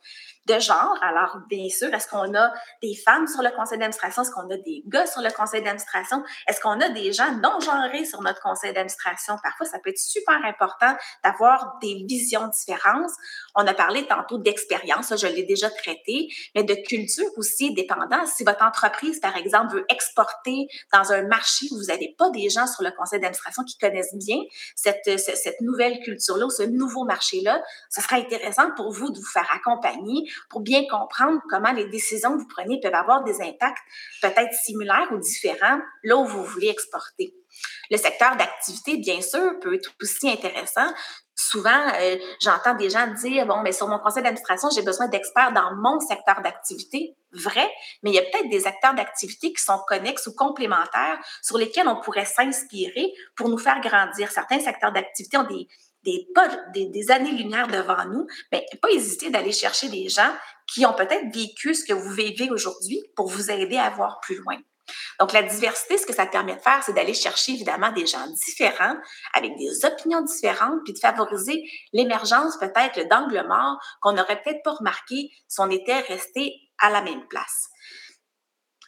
De 0.47 0.59
genre. 0.59 0.99
Alors, 1.03 1.39
bien 1.49 1.69
sûr, 1.69 1.93
est-ce 1.95 2.09
qu'on 2.09 2.35
a 2.35 2.53
des 2.83 2.95
femmes 2.95 3.27
sur 3.27 3.43
le 3.43 3.51
conseil 3.51 3.79
d'administration? 3.79 4.23
Est-ce 4.23 4.31
qu'on 4.33 4.51
a 4.51 4.57
des 4.57 4.83
gars 4.87 5.07
sur 5.07 5.23
le 5.23 5.31
conseil 5.31 5.63
d'administration? 5.63 6.23
Est-ce 6.49 6.61
qu'on 6.61 6.81
a 6.81 6.89
des 6.89 7.13
gens 7.13 7.31
non 7.37 7.61
genrés 7.61 8.05
sur 8.05 8.21
notre 8.23 8.41
conseil 8.41 8.73
d'administration? 8.73 9.37
Parfois, 9.43 9.67
ça 9.67 9.79
peut 9.79 9.91
être 9.91 9.99
super 9.99 10.45
important 10.45 10.97
d'avoir 11.23 11.79
des 11.81 12.05
visions 12.09 12.49
différentes. 12.49 13.11
On 13.55 13.67
a 13.67 13.75
parlé 13.75 14.07
tantôt 14.07 14.39
d'expérience, 14.39 15.15
je 15.17 15.27
l'ai 15.27 15.45
déjà 15.45 15.71
traité, 15.71 16.29
mais 16.55 16.65
de 16.65 16.75
culture 16.75 17.31
aussi, 17.37 17.73
dépendant. 17.75 18.27
Si 18.27 18.43
votre 18.43 18.65
entreprise, 18.65 19.21
par 19.21 19.37
exemple, 19.37 19.75
veut 19.75 19.85
exporter 19.89 20.67
dans 20.93 21.13
un 21.13 21.23
marché 21.23 21.67
où 21.71 21.77
vous 21.77 21.87
n'avez 21.87 22.15
pas 22.19 22.31
des 22.31 22.51
gens 22.51 22.67
sur 22.67 22.83
le 22.83 22.91
conseil 22.91 23.21
d'administration 23.21 23.63
qui 23.63 23.79
connaissent 23.79 24.15
bien 24.15 24.39
cette, 24.75 25.19
cette, 25.19 25.61
nouvelle 25.61 26.01
culture-là 26.01 26.47
ou 26.47 26.51
ce 26.51 26.65
nouveau 26.65 27.05
marché-là, 27.05 27.63
ce 27.91 28.01
sera 28.01 28.17
intéressant 28.17 28.71
pour 28.75 28.91
vous 28.91 29.11
de 29.11 29.19
vous 29.19 29.31
faire 29.33 29.49
accompagner 29.55 30.32
pour 30.51 30.61
bien 30.61 30.85
comprendre 30.91 31.41
comment 31.49 31.73
les 31.73 31.87
décisions 31.87 32.35
que 32.35 32.43
vous 32.43 32.49
prenez 32.49 32.81
peuvent 32.81 32.95
avoir 32.95 33.25
des 33.25 33.41
impacts 33.41 33.83
peut-être 34.21 34.53
similaires 34.55 35.09
ou 35.13 35.19
différents 35.19 35.81
là 36.03 36.17
où 36.17 36.25
vous 36.25 36.45
voulez 36.45 36.69
exporter. 36.69 37.35
Le 37.91 37.97
secteur 37.97 38.37
d'activité, 38.37 38.97
bien 38.97 39.21
sûr, 39.21 39.59
peut 39.61 39.75
être 39.75 39.91
aussi 40.01 40.31
intéressant. 40.31 40.87
Souvent, 41.35 41.89
euh, 42.01 42.17
j'entends 42.41 42.75
des 42.75 42.89
gens 42.89 43.07
dire, 43.09 43.47
bon, 43.47 43.61
mais 43.63 43.73
sur 43.73 43.89
mon 43.89 43.99
conseil 43.99 44.23
d'administration, 44.23 44.69
j'ai 44.75 44.83
besoin 44.83 45.09
d'experts 45.09 45.53
dans 45.53 45.75
mon 45.77 45.99
secteur 46.01 46.41
d'activité. 46.43 47.17
Vrai, 47.33 47.71
mais 48.03 48.11
il 48.11 48.15
y 48.15 48.19
a 48.19 48.23
peut-être 48.23 48.51
des 48.51 48.67
acteurs 48.67 48.95
d'activité 48.95 49.53
qui 49.53 49.63
sont 49.63 49.79
connexes 49.89 50.27
ou 50.27 50.35
complémentaires 50.35 51.19
sur 51.43 51.57
lesquels 51.57 51.89
on 51.89 52.01
pourrait 52.01 52.27
s'inspirer 52.27 53.13
pour 53.35 53.49
nous 53.49 53.59
faire 53.59 53.81
grandir. 53.81 54.31
Certains 54.31 54.61
secteurs 54.61 54.93
d'activité 54.93 55.39
ont 55.39 55.45
des, 55.45 55.67
des, 56.05 57.11
années-lumière 57.11 57.69
devant 57.69 58.05
nous, 58.07 58.27
mais 58.51 58.67
pas 58.81 58.91
hésiter 58.91 59.31
d'aller 59.31 59.53
chercher 59.53 59.89
des 59.89 60.09
gens 60.09 60.35
qui 60.67 60.85
ont 60.87 60.95
peut-être 60.95 61.35
vécu 61.35 61.75
ce 61.75 61.85
que 61.85 61.93
vous 61.93 62.11
vivez 62.11 62.51
aujourd'hui 62.51 63.03
pour 63.17 63.29
vous 63.29 63.51
aider 63.51 63.77
à 63.77 63.91
voir 63.91 64.21
plus 64.21 64.37
loin. 64.37 64.59
Donc, 65.21 65.33
la 65.33 65.43
diversité, 65.43 65.97
ce 65.97 66.07
que 66.07 66.15
ça 66.15 66.27
permet 66.27 66.57
de 66.57 66.61
faire, 66.61 66.83
c'est 66.85 66.93
d'aller 66.93 67.15
chercher 67.15 67.53
évidemment 67.53 67.93
des 67.93 68.07
gens 68.07 68.27
différents, 68.47 68.97
avec 69.35 69.57
des 69.57 69.85
opinions 69.85 70.23
différentes, 70.23 70.81
puis 70.85 70.93
de 70.93 70.99
favoriser 70.99 71.63
l'émergence 71.93 72.59
peut-être 72.59 73.09
d'angles 73.09 73.47
morts 73.47 73.79
qu'on 74.01 74.13
n'aurait 74.13 74.43
peut-être 74.43 74.63
pas 74.65 74.73
remarqué 74.73 75.31
si 75.49 75.61
on 75.61 75.71
était 75.71 76.01
resté 76.01 76.55
à 76.79 76.91
la 76.91 77.03
même 77.03 77.27
place. 77.29 77.69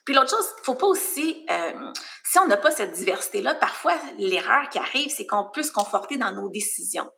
Puis 0.05 0.15
l'autre 0.15 0.31
chose, 0.31 0.47
faut 0.63 0.75
pas 0.75 0.87
aussi, 0.87 1.47
euh, 1.51 1.73
si 2.25 2.39
on 2.39 2.47
n'a 2.47 2.57
pas 2.57 2.71
cette 2.71 2.93
diversité-là, 2.93 3.55
parfois 3.55 3.95
l'erreur 4.19 4.69
qui 4.69 4.79
arrive, 4.79 5.11
c'est 5.11 5.27
qu'on 5.27 5.51
peut 5.53 5.63
se 5.63 5.73
conforter 5.73 6.17
dans 6.17 6.33
nos 6.33 6.51
décisions. 6.51 7.11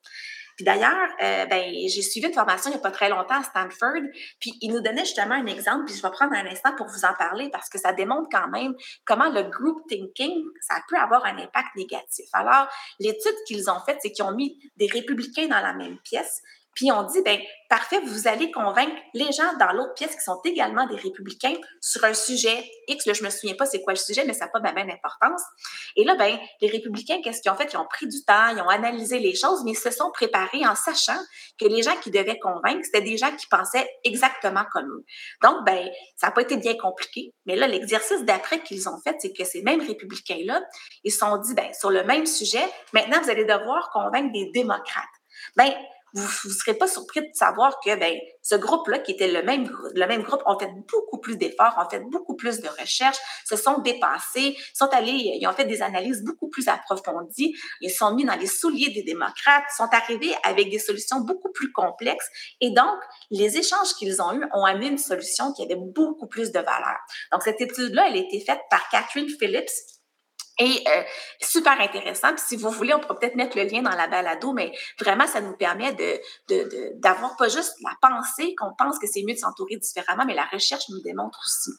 Puis 0.56 0.64
d'ailleurs, 0.64 1.08
euh, 1.22 1.44
ben, 1.46 1.70
j'ai 1.86 2.00
suivi 2.00 2.26
une 2.26 2.32
formation 2.32 2.70
il 2.70 2.74
n'y 2.74 2.78
a 2.78 2.82
pas 2.82 2.90
très 2.90 3.10
longtemps 3.10 3.40
à 3.40 3.42
Stanford, 3.42 4.00
puis 4.40 4.54
il 4.62 4.72
nous 4.72 4.80
donnait 4.80 5.04
justement 5.04 5.34
un 5.34 5.46
exemple, 5.46 5.84
puis 5.84 5.94
je 5.94 6.02
vais 6.02 6.10
prendre 6.10 6.32
un 6.32 6.46
instant 6.46 6.74
pour 6.76 6.86
vous 6.86 7.04
en 7.04 7.12
parler 7.12 7.50
parce 7.50 7.68
que 7.68 7.78
ça 7.78 7.92
démontre 7.92 8.28
quand 8.32 8.48
même 8.48 8.74
comment 9.04 9.28
le 9.28 9.42
group 9.42 9.86
thinking, 9.86 10.44
ça 10.66 10.76
peut 10.88 10.96
avoir 10.96 11.26
un 11.26 11.36
impact 11.36 11.76
négatif. 11.76 12.26
Alors, 12.32 12.68
l'étude 12.98 13.36
qu'ils 13.46 13.68
ont 13.68 13.80
faite, 13.80 13.98
c'est 14.00 14.12
qu'ils 14.12 14.24
ont 14.24 14.34
mis 14.34 14.58
des 14.76 14.86
républicains 14.86 15.46
dans 15.46 15.60
la 15.60 15.74
même 15.74 15.98
pièce, 15.98 16.40
puis 16.76 16.92
on 16.92 17.02
dit, 17.04 17.22
ben 17.22 17.40
parfait, 17.70 17.98
vous 18.04 18.28
allez 18.28 18.50
convaincre 18.52 18.94
les 19.14 19.32
gens 19.32 19.56
dans 19.58 19.72
l'autre 19.72 19.94
pièce 19.94 20.14
qui 20.14 20.20
sont 20.20 20.38
également 20.44 20.86
des 20.86 20.94
républicains 20.94 21.54
sur 21.80 22.04
un 22.04 22.12
sujet 22.12 22.70
X. 22.86 23.06
Là, 23.06 23.14
je 23.14 23.24
me 23.24 23.30
souviens 23.30 23.56
pas 23.56 23.64
c'est 23.64 23.82
quoi 23.82 23.94
le 23.94 23.98
sujet, 23.98 24.24
mais 24.26 24.34
ça 24.34 24.44
n'a 24.44 24.50
pas 24.50 24.60
de 24.60 24.72
même 24.74 24.90
importance. 24.90 25.42
Et 25.96 26.04
là, 26.04 26.14
ben 26.16 26.38
les 26.60 26.68
républicains, 26.68 27.20
qu'est-ce 27.24 27.40
qu'ils 27.40 27.50
ont 27.50 27.56
fait? 27.56 27.72
Ils 27.72 27.78
ont 27.78 27.86
pris 27.86 28.06
du 28.06 28.22
temps, 28.24 28.48
ils 28.50 28.60
ont 28.60 28.68
analysé 28.68 29.18
les 29.18 29.34
choses, 29.34 29.64
mais 29.64 29.70
ils 29.70 29.78
se 29.78 29.90
sont 29.90 30.10
préparés 30.12 30.66
en 30.66 30.74
sachant 30.74 31.18
que 31.58 31.64
les 31.64 31.82
gens 31.82 31.96
qui 32.02 32.10
devaient 32.10 32.38
convaincre, 32.38 32.84
c'était 32.84 33.00
des 33.00 33.16
gens 33.16 33.34
qui 33.34 33.46
pensaient 33.46 33.88
exactement 34.04 34.64
comme 34.70 34.86
eux. 34.90 35.04
Donc, 35.42 35.64
ben 35.64 35.88
ça 36.16 36.26
n'a 36.26 36.32
pas 36.32 36.42
été 36.42 36.58
bien 36.58 36.76
compliqué. 36.76 37.32
Mais 37.46 37.56
là, 37.56 37.66
l'exercice 37.66 38.22
d'après 38.24 38.60
qu'ils 38.62 38.86
ont 38.88 39.00
fait, 39.02 39.16
c'est 39.18 39.32
que 39.32 39.44
ces 39.44 39.62
mêmes 39.62 39.80
républicains-là, 39.80 40.60
ils 41.04 41.10
se 41.10 41.18
sont 41.20 41.38
dit, 41.38 41.54
ben 41.54 41.72
sur 41.72 41.90
le 41.90 42.04
même 42.04 42.26
sujet, 42.26 42.64
maintenant, 42.92 43.20
vous 43.22 43.30
allez 43.30 43.46
devoir 43.46 43.88
convaincre 43.90 44.30
des 44.32 44.50
démocrates. 44.52 45.04
Ben, 45.56 45.72
vous 46.16 46.48
ne 46.48 46.54
serez 46.54 46.74
pas 46.74 46.88
surpris 46.88 47.20
de 47.20 47.34
savoir 47.34 47.78
que 47.84 47.94
ben, 47.96 48.18
ce 48.42 48.54
groupe-là, 48.54 49.00
qui 49.00 49.12
était 49.12 49.28
le 49.28 49.42
même, 49.42 49.70
le 49.94 50.06
même 50.06 50.22
groupe, 50.22 50.40
ont 50.46 50.58
fait 50.58 50.70
beaucoup 50.90 51.18
plus 51.18 51.36
d'efforts, 51.36 51.74
ont 51.78 51.90
fait 51.90 52.00
beaucoup 52.10 52.36
plus 52.36 52.60
de 52.60 52.68
recherches, 52.68 53.18
se 53.44 53.56
sont 53.56 53.78
dépassés, 53.78 54.56
sont 54.72 54.88
allés, 54.92 55.36
ils 55.38 55.46
ont 55.46 55.52
fait 55.52 55.66
des 55.66 55.82
analyses 55.82 56.22
beaucoup 56.24 56.48
plus 56.48 56.68
approfondies, 56.68 57.54
ils 57.80 57.90
sont 57.90 58.14
mis 58.14 58.24
dans 58.24 58.36
les 58.36 58.46
souliers 58.46 58.90
des 58.90 59.02
démocrates, 59.02 59.64
sont 59.76 59.88
arrivés 59.92 60.34
avec 60.42 60.70
des 60.70 60.78
solutions 60.78 61.20
beaucoup 61.20 61.52
plus 61.52 61.70
complexes. 61.72 62.28
Et 62.60 62.70
donc, 62.70 62.96
les 63.30 63.58
échanges 63.58 63.92
qu'ils 63.98 64.22
ont 64.22 64.32
eus 64.32 64.44
ont 64.54 64.64
amené 64.64 64.88
une 64.88 64.98
solution 64.98 65.52
qui 65.52 65.62
avait 65.62 65.76
beaucoup 65.76 66.26
plus 66.26 66.50
de 66.50 66.60
valeur. 66.60 66.96
Donc, 67.32 67.42
cette 67.42 67.60
étude-là, 67.60 68.06
elle 68.08 68.16
a 68.16 68.20
été 68.20 68.40
faite 68.40 68.60
par 68.70 68.88
Catherine 68.88 69.28
Phillips, 69.28 69.70
et 70.58 70.84
euh, 70.88 71.02
super 71.40 71.78
intéressant. 71.80 72.28
Puis 72.34 72.44
si 72.46 72.56
vous 72.56 72.70
voulez, 72.70 72.94
on 72.94 73.00
pourrait 73.00 73.18
peut-être 73.18 73.36
mettre 73.36 73.56
le 73.56 73.64
lien 73.64 73.82
dans 73.82 73.90
la 73.90 74.06
balado, 74.08 74.52
mais 74.52 74.72
vraiment, 74.98 75.26
ça 75.26 75.40
nous 75.40 75.56
permet 75.56 75.92
de, 75.92 76.94
d'avoir 77.00 77.36
pas 77.36 77.48
juste 77.48 77.74
la 77.82 77.94
pensée 78.00 78.54
qu'on 78.56 78.74
pense 78.78 78.98
que 78.98 79.06
c'est 79.06 79.22
mieux 79.22 79.34
de 79.34 79.38
s'entourer 79.38 79.76
différemment, 79.76 80.24
mais 80.26 80.34
la 80.34 80.46
recherche 80.46 80.88
nous 80.88 81.00
démontre 81.02 81.38
aussi. 81.44 81.72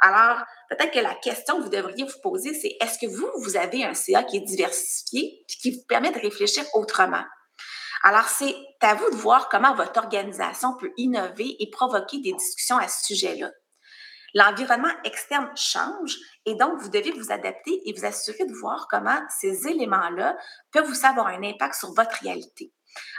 Alors, 0.00 0.38
peut-être 0.70 0.92
que 0.92 0.98
la 0.98 1.14
question 1.14 1.58
que 1.58 1.62
vous 1.64 1.68
devriez 1.68 2.04
vous 2.04 2.20
poser, 2.22 2.54
c'est 2.54 2.76
est-ce 2.80 2.98
que 2.98 3.06
vous, 3.06 3.28
vous 3.42 3.56
avez 3.56 3.84
un 3.84 3.94
CA 3.94 4.24
qui 4.24 4.38
est 4.38 4.44
diversifié, 4.44 5.44
qui 5.46 5.72
vous 5.72 5.84
permet 5.86 6.10
de 6.10 6.18
réfléchir 6.18 6.64
autrement? 6.74 7.22
Alors, 8.02 8.24
c'est 8.24 8.56
à 8.80 8.94
vous 8.94 9.10
de 9.10 9.16
voir 9.16 9.50
comment 9.50 9.74
votre 9.74 9.98
organisation 9.98 10.74
peut 10.76 10.90
innover 10.96 11.56
et 11.62 11.70
provoquer 11.70 12.18
des 12.20 12.32
discussions 12.32 12.78
à 12.78 12.88
ce 12.88 13.04
sujet-là. 13.04 13.50
L'environnement 14.34 14.92
externe 15.04 15.50
change 15.56 16.16
et 16.46 16.54
donc 16.54 16.80
vous 16.80 16.88
devez 16.88 17.12
vous 17.12 17.32
adapter 17.32 17.80
et 17.84 17.92
vous 17.92 18.04
assurer 18.04 18.44
de 18.46 18.54
voir 18.54 18.86
comment 18.88 19.20
ces 19.40 19.66
éléments-là 19.68 20.36
peuvent 20.72 20.88
vous 20.88 21.06
avoir 21.06 21.26
un 21.26 21.42
impact 21.42 21.74
sur 21.74 21.92
votre 21.94 22.16
réalité. 22.22 22.72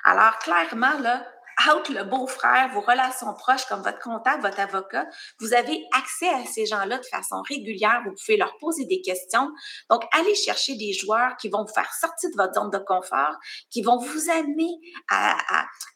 Alors, 0.04 0.38
clairement, 0.39 0.97
là, 1.00 1.26
out 1.69 1.89
le 1.89 2.04
beau-frère, 2.04 2.69
vos 2.74 2.82
relations 2.82 3.34
proches 3.34 3.65
comme 3.65 3.82
votre 3.82 4.00
comptable, 4.00 4.41
votre 4.41 4.60
avocat, 4.60 5.06
vous 5.39 5.54
avez 5.54 5.84
accès 5.97 6.30
à 6.30 6.45
ces 6.45 6.65
gens-là 6.65 6.97
de 6.97 7.06
façon 7.06 7.41
régulière. 7.47 8.02
Vous 8.06 8.13
pouvez 8.13 8.38
leur 8.38 8.58
poser 8.58 8.86
des 8.86 9.02
questions. 9.02 9.50
Donc, 9.89 10.04
allez 10.13 10.36
chercher 10.36 10.76
des 10.76 10.93
joueurs 10.93 11.38
qui 11.38 11.50
vont 11.50 11.63
vous 11.63 11.74
faire 11.74 11.91
sortir 11.93 12.30
de 12.32 12.36
votre 12.38 12.54
zone 12.54 12.69
de 12.69 12.78
confort, 12.78 13.36
qui 13.69 13.82
vont 13.82 13.97
vous 13.97 14.30
amener 14.30 14.71
à, 15.10 15.38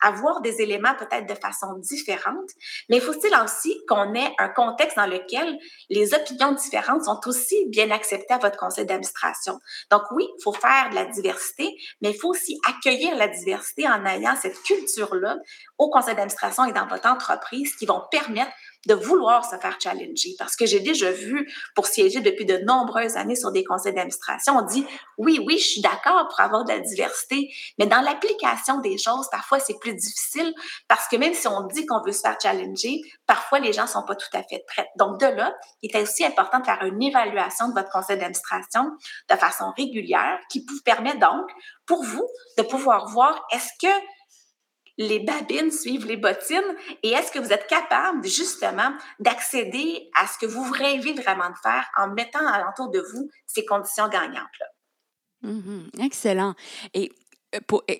à, 0.01 0.12
voir 0.12 0.41
des 0.41 0.62
éléments 0.62 0.95
peut-être 0.95 1.28
de 1.28 1.36
façon 1.36 1.73
différente. 1.78 2.49
Mais 2.89 2.99
faut-il 2.99 3.34
aussi 3.43 3.82
qu'on 3.88 4.13
ait 4.13 4.34
un 4.39 4.49
contexte 4.49 4.97
dans 4.97 5.08
lequel 5.08 5.58
les 5.89 6.13
opinions 6.13 6.54
différentes 6.54 7.04
sont 7.04 7.19
aussi 7.25 7.65
bien 7.69 7.91
acceptées 7.91 8.34
à 8.34 8.38
votre 8.38 8.58
conseil 8.58 8.86
d'administration. 8.86 9.60
Donc, 9.91 10.04
oui, 10.12 10.28
il 10.38 10.43
faut 10.43 10.54
faire 10.54 10.89
de 10.89 10.95
la 10.95 11.06
diversité, 11.06 11.75
mais 12.01 12.12
il 12.12 12.17
faut 12.17 12.30
aussi 12.30 12.58
accueillir 12.67 13.15
la 13.15 13.28
diversité 13.28 13.88
en 13.88 14.06
ayant 14.06 14.36
cette 14.36 14.62
culture-là 14.63 15.38
au 15.77 15.89
conseil 15.89 16.15
d'administration 16.15 16.65
et 16.65 16.73
dans 16.73 16.87
votre 16.87 17.07
entreprise 17.07 17.75
qui 17.75 17.85
vont 17.85 18.01
permettre 18.09 18.51
de 18.85 18.93
vouloir 18.93 19.43
se 19.43 19.55
faire 19.57 19.77
challenger. 19.81 20.35
Parce 20.37 20.55
que 20.55 20.65
j'ai 20.65 20.79
déjà 20.79 21.11
vu, 21.11 21.51
pour 21.75 21.87
siéger 21.87 22.21
depuis 22.21 22.45
de 22.45 22.57
nombreuses 22.59 23.17
années 23.17 23.35
sur 23.35 23.51
des 23.51 23.63
conseils 23.63 23.93
d'administration, 23.93 24.57
on 24.57 24.61
dit 24.61 24.85
oui, 25.17 25.43
oui, 25.45 25.57
je 25.57 25.65
suis 25.65 25.81
d'accord 25.81 26.27
pour 26.27 26.39
avoir 26.39 26.63
de 26.63 26.71
la 26.71 26.79
diversité, 26.79 27.51
mais 27.79 27.87
dans 27.87 28.01
l'application 28.01 28.79
des 28.79 28.97
choses, 28.97 29.27
parfois 29.31 29.59
c'est 29.59 29.79
plus 29.79 29.95
difficile 29.95 30.53
parce 30.87 31.07
que 31.07 31.15
même 31.15 31.33
si 31.33 31.47
on 31.47 31.61
dit 31.67 31.85
qu'on 31.85 32.01
veut 32.01 32.11
se 32.11 32.21
faire 32.21 32.37
challenger, 32.41 33.01
parfois 33.25 33.59
les 33.59 33.73
gens 33.73 33.87
sont 33.87 34.03
pas 34.03 34.15
tout 34.15 34.29
à 34.33 34.43
fait 34.43 34.63
prêts. 34.67 34.87
Donc 34.97 35.19
de 35.19 35.25
là, 35.25 35.55
il 35.81 35.95
est 35.95 36.01
aussi 36.01 36.23
important 36.25 36.59
de 36.59 36.65
faire 36.65 36.83
une 36.83 37.01
évaluation 37.01 37.69
de 37.69 37.73
votre 37.73 37.89
conseil 37.89 38.17
d'administration 38.17 38.91
de 39.29 39.35
façon 39.35 39.71
régulière 39.75 40.39
qui 40.49 40.65
vous 40.67 40.81
permet 40.83 41.15
donc, 41.17 41.49
pour 41.85 42.03
vous, 42.03 42.27
de 42.57 42.63
pouvoir 42.63 43.07
voir 43.07 43.45
est-ce 43.51 43.69
que 43.81 43.93
les 44.97 45.19
babines 45.19 45.71
suivent 45.71 46.05
les 46.05 46.17
bottines 46.17 46.75
et 47.03 47.12
est-ce 47.12 47.31
que 47.31 47.39
vous 47.39 47.51
êtes 47.51 47.67
capable 47.67 48.25
justement 48.27 48.93
d'accéder 49.19 50.10
à 50.15 50.27
ce 50.27 50.38
que 50.38 50.45
vous 50.45 50.71
rêvez 50.71 51.13
vraiment 51.13 51.49
de 51.49 51.58
faire 51.62 51.89
en 51.97 52.10
mettant 52.10 52.45
alentour 52.45 52.89
de 52.89 52.99
vous 53.13 53.29
ces 53.45 53.65
conditions 53.65 54.08
gagnantes-là? 54.08 54.65
Mm-hmm. 55.43 56.03
excellent. 56.03 56.55
Et 56.93 57.12
euh, 57.55 57.60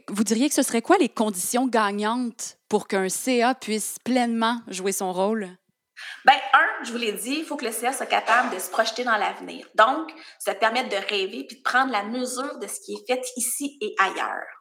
vous 0.10 0.23
diriez 0.23 0.49
que 0.49 0.55
ce 0.55 0.63
serait 0.63 0.81
quoi 0.81 0.97
les 0.97 1.10
conditions 1.10 1.67
gagnantes 1.67 2.58
pour 2.69 2.88
qu'un 2.88 3.10
CA 3.10 3.53
puisse 3.53 3.97
pleinement 4.03 4.62
jouer 4.67 4.91
son 4.91 5.13
rôle? 5.13 5.49
Bien, 6.25 6.36
un, 6.53 6.84
je 6.84 6.91
vous 6.91 6.97
l'ai 6.97 7.13
dit, 7.13 7.38
il 7.39 7.45
faut 7.45 7.55
que 7.55 7.65
le 7.65 7.71
CA 7.71 7.93
soit 7.93 8.05
capable 8.05 8.53
de 8.53 8.60
se 8.60 8.69
projeter 8.69 9.03
dans 9.03 9.15
l'avenir. 9.15 9.67
Donc, 9.75 10.12
ça 10.39 10.53
permet 10.55 10.84
de 10.84 10.95
rêver 10.95 11.45
puis 11.47 11.58
de 11.58 11.63
prendre 11.63 11.91
la 11.91 12.03
mesure 12.03 12.60
de 12.60 12.67
ce 12.67 12.79
qui 12.81 12.93
est 12.93 13.05
fait 13.08 13.25
ici 13.38 13.77
et 13.81 13.95
ailleurs. 13.97 14.54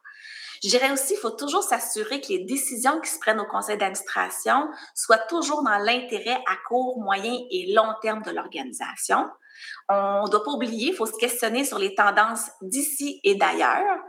Je 0.65 0.71
dirais 0.71 0.91
aussi, 0.91 1.13
il 1.13 1.19
faut 1.19 1.29
toujours 1.29 1.61
s'assurer 1.61 2.19
que 2.21 2.29
les 2.29 2.39
décisions 2.39 2.99
qui 2.99 3.11
se 3.11 3.19
prennent 3.19 3.39
au 3.39 3.45
conseil 3.45 3.77
d'administration 3.77 4.67
soient 4.95 5.19
toujours 5.29 5.61
dans 5.61 5.77
l'intérêt 5.77 6.41
à 6.47 6.55
court, 6.67 6.99
moyen 6.99 7.37
et 7.51 7.71
long 7.71 7.93
terme 8.01 8.23
de 8.23 8.31
l'organisation. 8.31 9.29
On 9.89 10.23
ne 10.25 10.29
doit 10.31 10.43
pas 10.43 10.51
oublier, 10.51 10.89
il 10.89 10.95
faut 10.95 11.05
se 11.05 11.17
questionner 11.19 11.65
sur 11.65 11.77
les 11.77 11.93
tendances 11.93 12.49
d'ici 12.63 13.19
et 13.23 13.35
d'ailleurs. 13.35 13.99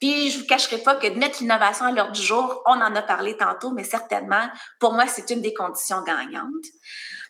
Puis, 0.00 0.30
je 0.30 0.38
vous 0.38 0.46
cacherai 0.46 0.78
pas 0.78 0.96
que 0.96 1.06
de 1.06 1.18
mettre 1.18 1.40
l'innovation 1.40 1.84
à 1.84 1.92
l'heure 1.92 2.10
du 2.10 2.22
jour, 2.22 2.62
on 2.66 2.72
en 2.72 2.94
a 2.94 3.02
parlé 3.02 3.36
tantôt, 3.36 3.70
mais 3.70 3.84
certainement, 3.84 4.48
pour 4.78 4.94
moi, 4.94 5.06
c'est 5.06 5.28
une 5.30 5.42
des 5.42 5.52
conditions 5.52 6.02
gagnantes. 6.02 6.64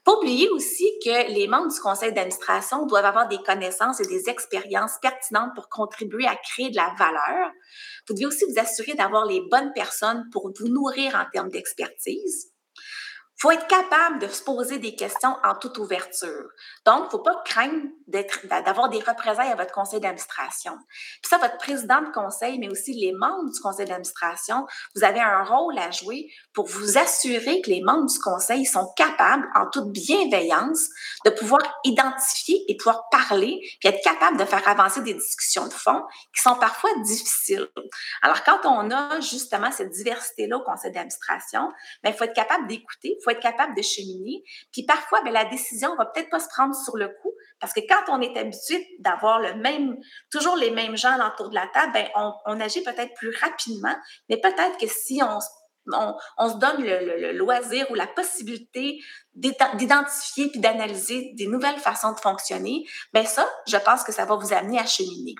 Pas 0.04 0.14
oublier 0.14 0.48
aussi 0.48 0.90
que 1.04 1.33
les 1.33 1.46
membres 1.46 1.72
du 1.72 1.80
conseil 1.80 2.12
d'administration 2.12 2.87
doivent 2.87 3.04
avoir 3.04 3.28
des 3.28 3.38
connaissances 3.38 4.00
et 4.00 4.06
des 4.06 4.30
expériences 4.30 4.98
pertinentes 5.02 5.50
pour 5.54 5.68
contribuer 5.68 6.26
à 6.26 6.37
créer 6.37 6.70
de 6.70 6.76
la 6.76 6.94
valeur. 6.96 7.50
Vous 8.09 8.14
devez 8.14 8.26
aussi 8.26 8.44
vous 8.46 8.59
assurer 8.59 8.94
d'avoir 8.94 9.26
les 9.26 9.42
bonnes 9.50 9.72
personnes 9.74 10.24
pour 10.33 10.50
vous 10.59 10.68
nourrir 10.68 11.14
en 11.16 11.28
termes 11.30 11.50
d'expertise 11.50 12.49
faut 13.40 13.50
être 13.50 13.66
capable 13.68 14.18
de 14.18 14.29
se 14.29 14.42
poser 14.42 14.79
des 14.79 14.94
questions 14.94 15.35
en 15.42 15.55
toute 15.55 15.79
ouverture. 15.79 16.50
Donc, 16.85 17.00
il 17.00 17.05
ne 17.05 17.11
faut 17.11 17.18
pas 17.20 17.42
craindre 17.44 17.87
d'avoir 18.07 18.90
des 18.90 18.98
représailles 18.98 19.50
à 19.50 19.55
votre 19.55 19.72
conseil 19.72 19.98
d'administration. 19.98 20.76
Puis 21.22 21.31
ça, 21.31 21.38
votre 21.38 21.57
président 21.57 22.03
de 22.03 22.11
conseil, 22.12 22.59
mais 22.59 22.68
aussi 22.68 22.92
les 22.92 23.12
membres 23.12 23.50
du 23.50 23.61
conseil 23.61 23.87
d'administration, 23.87 24.66
vous 24.94 25.05
avez 25.05 25.20
un 25.20 25.42
rôle 25.42 25.79
à 25.79 25.90
jouer 25.90 26.31
pour 26.53 26.66
vous 26.66 26.98
assurer 26.98 27.62
que 27.62 27.70
les 27.70 27.81
membres 27.81 28.11
du 28.11 28.18
conseil 28.18 28.66
sont 28.66 28.92
capables, 28.94 29.48
en 29.55 29.66
toute 29.70 29.90
bienveillance, 29.90 30.88
de 31.24 31.31
pouvoir 31.31 31.62
identifier 31.85 32.62
et 32.68 32.76
pouvoir 32.76 33.09
parler, 33.11 33.59
puis 33.81 33.88
être 33.88 34.03
capable 34.05 34.37
de 34.37 34.44
faire 34.44 34.66
avancer 34.68 35.00
des 35.00 35.14
discussions 35.14 35.66
de 35.66 35.72
fond 35.72 36.03
qui 36.35 36.42
sont 36.42 36.57
parfois 36.57 36.90
difficiles. 37.05 37.68
Alors, 38.20 38.44
quand 38.44 38.61
on 38.64 38.90
a 38.90 39.20
justement 39.20 39.72
cette 39.72 39.90
diversité-là 39.90 40.59
au 40.59 40.62
conseil 40.62 40.92
d'administration, 40.92 41.72
ben, 42.03 42.11
il 42.11 42.14
faut 42.14 42.24
être 42.24 42.35
capable 42.35 42.66
d'écouter, 42.66 43.16
être 43.30 43.40
capable 43.40 43.74
de 43.76 43.82
cheminer. 43.82 44.42
Puis 44.72 44.84
parfois, 44.84 45.22
bien, 45.22 45.32
la 45.32 45.44
décision 45.44 45.94
va 45.96 46.06
peut-être 46.06 46.30
pas 46.30 46.40
se 46.40 46.48
prendre 46.48 46.74
sur 46.74 46.96
le 46.96 47.08
coup, 47.08 47.32
parce 47.60 47.72
que 47.72 47.80
quand 47.80 48.02
on 48.08 48.20
est 48.20 48.36
habitué 48.36 48.86
d'avoir 49.00 49.40
toujours 50.30 50.56
les 50.56 50.70
mêmes 50.70 50.96
gens 50.96 51.16
autour 51.26 51.50
de 51.50 51.54
la 51.54 51.66
table, 51.68 51.92
bien, 51.92 52.08
on, 52.46 52.60
agit 52.60 52.82
peut-être 52.82 53.14
plus 53.14 53.34
rapidement, 53.36 53.94
mais 54.28 54.38
peut-être 54.38 54.78
que 54.78 54.86
si 54.86 55.20
on, 55.22 55.38
se 55.40 56.56
donne 56.58 56.82
le, 56.82 57.32
loisir 57.32 57.90
ou 57.90 57.94
la 57.94 58.06
possibilité 58.06 58.98
d'identifier 59.34 60.48
puis 60.48 60.60
d'analyser 60.60 61.32
des 61.34 61.46
nouvelles 61.46 61.78
façons 61.78 62.12
de 62.12 62.20
fonctionner, 62.20 62.84
bien 63.12 63.24
ça, 63.24 63.48
je 63.66 63.76
pense 63.78 64.04
que 64.04 64.12
ça 64.12 64.24
va 64.24 64.36
vous 64.36 64.52
amener 64.52 64.78
à 64.78 64.86
cheminer. 64.86 65.34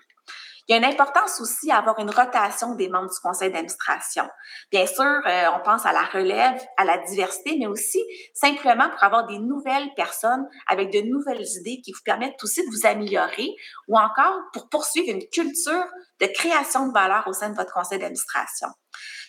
Il 0.71 0.75
y 0.75 0.77
a 0.77 0.79
une 0.79 0.85
importance 0.85 1.41
aussi 1.41 1.73
à 1.73 1.79
avoir 1.79 1.99
une 1.99 2.11
rotation 2.11 2.77
des 2.77 2.89
membres 2.89 3.11
du 3.11 3.19
conseil 3.19 3.51
d'administration. 3.51 4.23
Bien 4.71 4.87
sûr, 4.87 5.03
euh, 5.05 5.47
on 5.53 5.65
pense 5.65 5.85
à 5.85 5.93
la 5.93 6.05
relève, 6.05 6.63
à 6.77 6.85
la 6.85 6.99
diversité, 6.99 7.57
mais 7.59 7.67
aussi 7.67 7.99
simplement 8.35 8.89
pour 8.89 9.03
avoir 9.03 9.27
des 9.27 9.41
nouvelles 9.41 9.93
personnes 9.97 10.49
avec 10.69 10.93
de 10.93 11.01
nouvelles 11.01 11.45
idées 11.59 11.81
qui 11.81 11.91
vous 11.91 12.05
permettent 12.05 12.41
aussi 12.45 12.65
de 12.65 12.71
vous 12.71 12.87
améliorer 12.87 13.49
ou 13.89 13.99
encore 13.99 14.39
pour 14.53 14.69
poursuivre 14.69 15.13
une 15.13 15.27
culture 15.33 15.87
de 16.21 16.27
création 16.27 16.87
de 16.87 16.93
valeur 16.93 17.27
au 17.27 17.33
sein 17.33 17.51
de 17.51 17.57
votre 17.57 17.73
conseil 17.73 17.99
d'administration. 17.99 18.69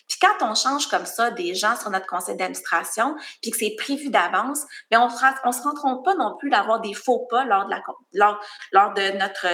Puis 0.08 0.18
quand 0.20 0.50
on 0.50 0.54
change 0.54 0.88
comme 0.88 1.06
ça 1.06 1.30
des 1.30 1.54
gens 1.54 1.76
sur 1.76 1.90
notre 1.90 2.06
conseil 2.06 2.36
d'administration, 2.36 3.16
puis 3.40 3.50
que 3.50 3.56
c'est 3.56 3.74
prévu 3.78 4.10
d'avance, 4.10 4.60
mais 4.90 4.96
on 4.96 5.06
ne 5.06 5.12
se 5.12 5.80
rend 5.80 6.02
pas 6.02 6.14
non 6.14 6.36
plus 6.38 6.50
d'avoir 6.50 6.80
des 6.80 6.94
faux 6.94 7.26
pas 7.30 7.44
lors 7.44 7.64
de, 7.66 7.70
la, 7.70 7.82
lors, 8.12 8.40
lors 8.72 8.92
de 8.94 9.18
notre 9.18 9.46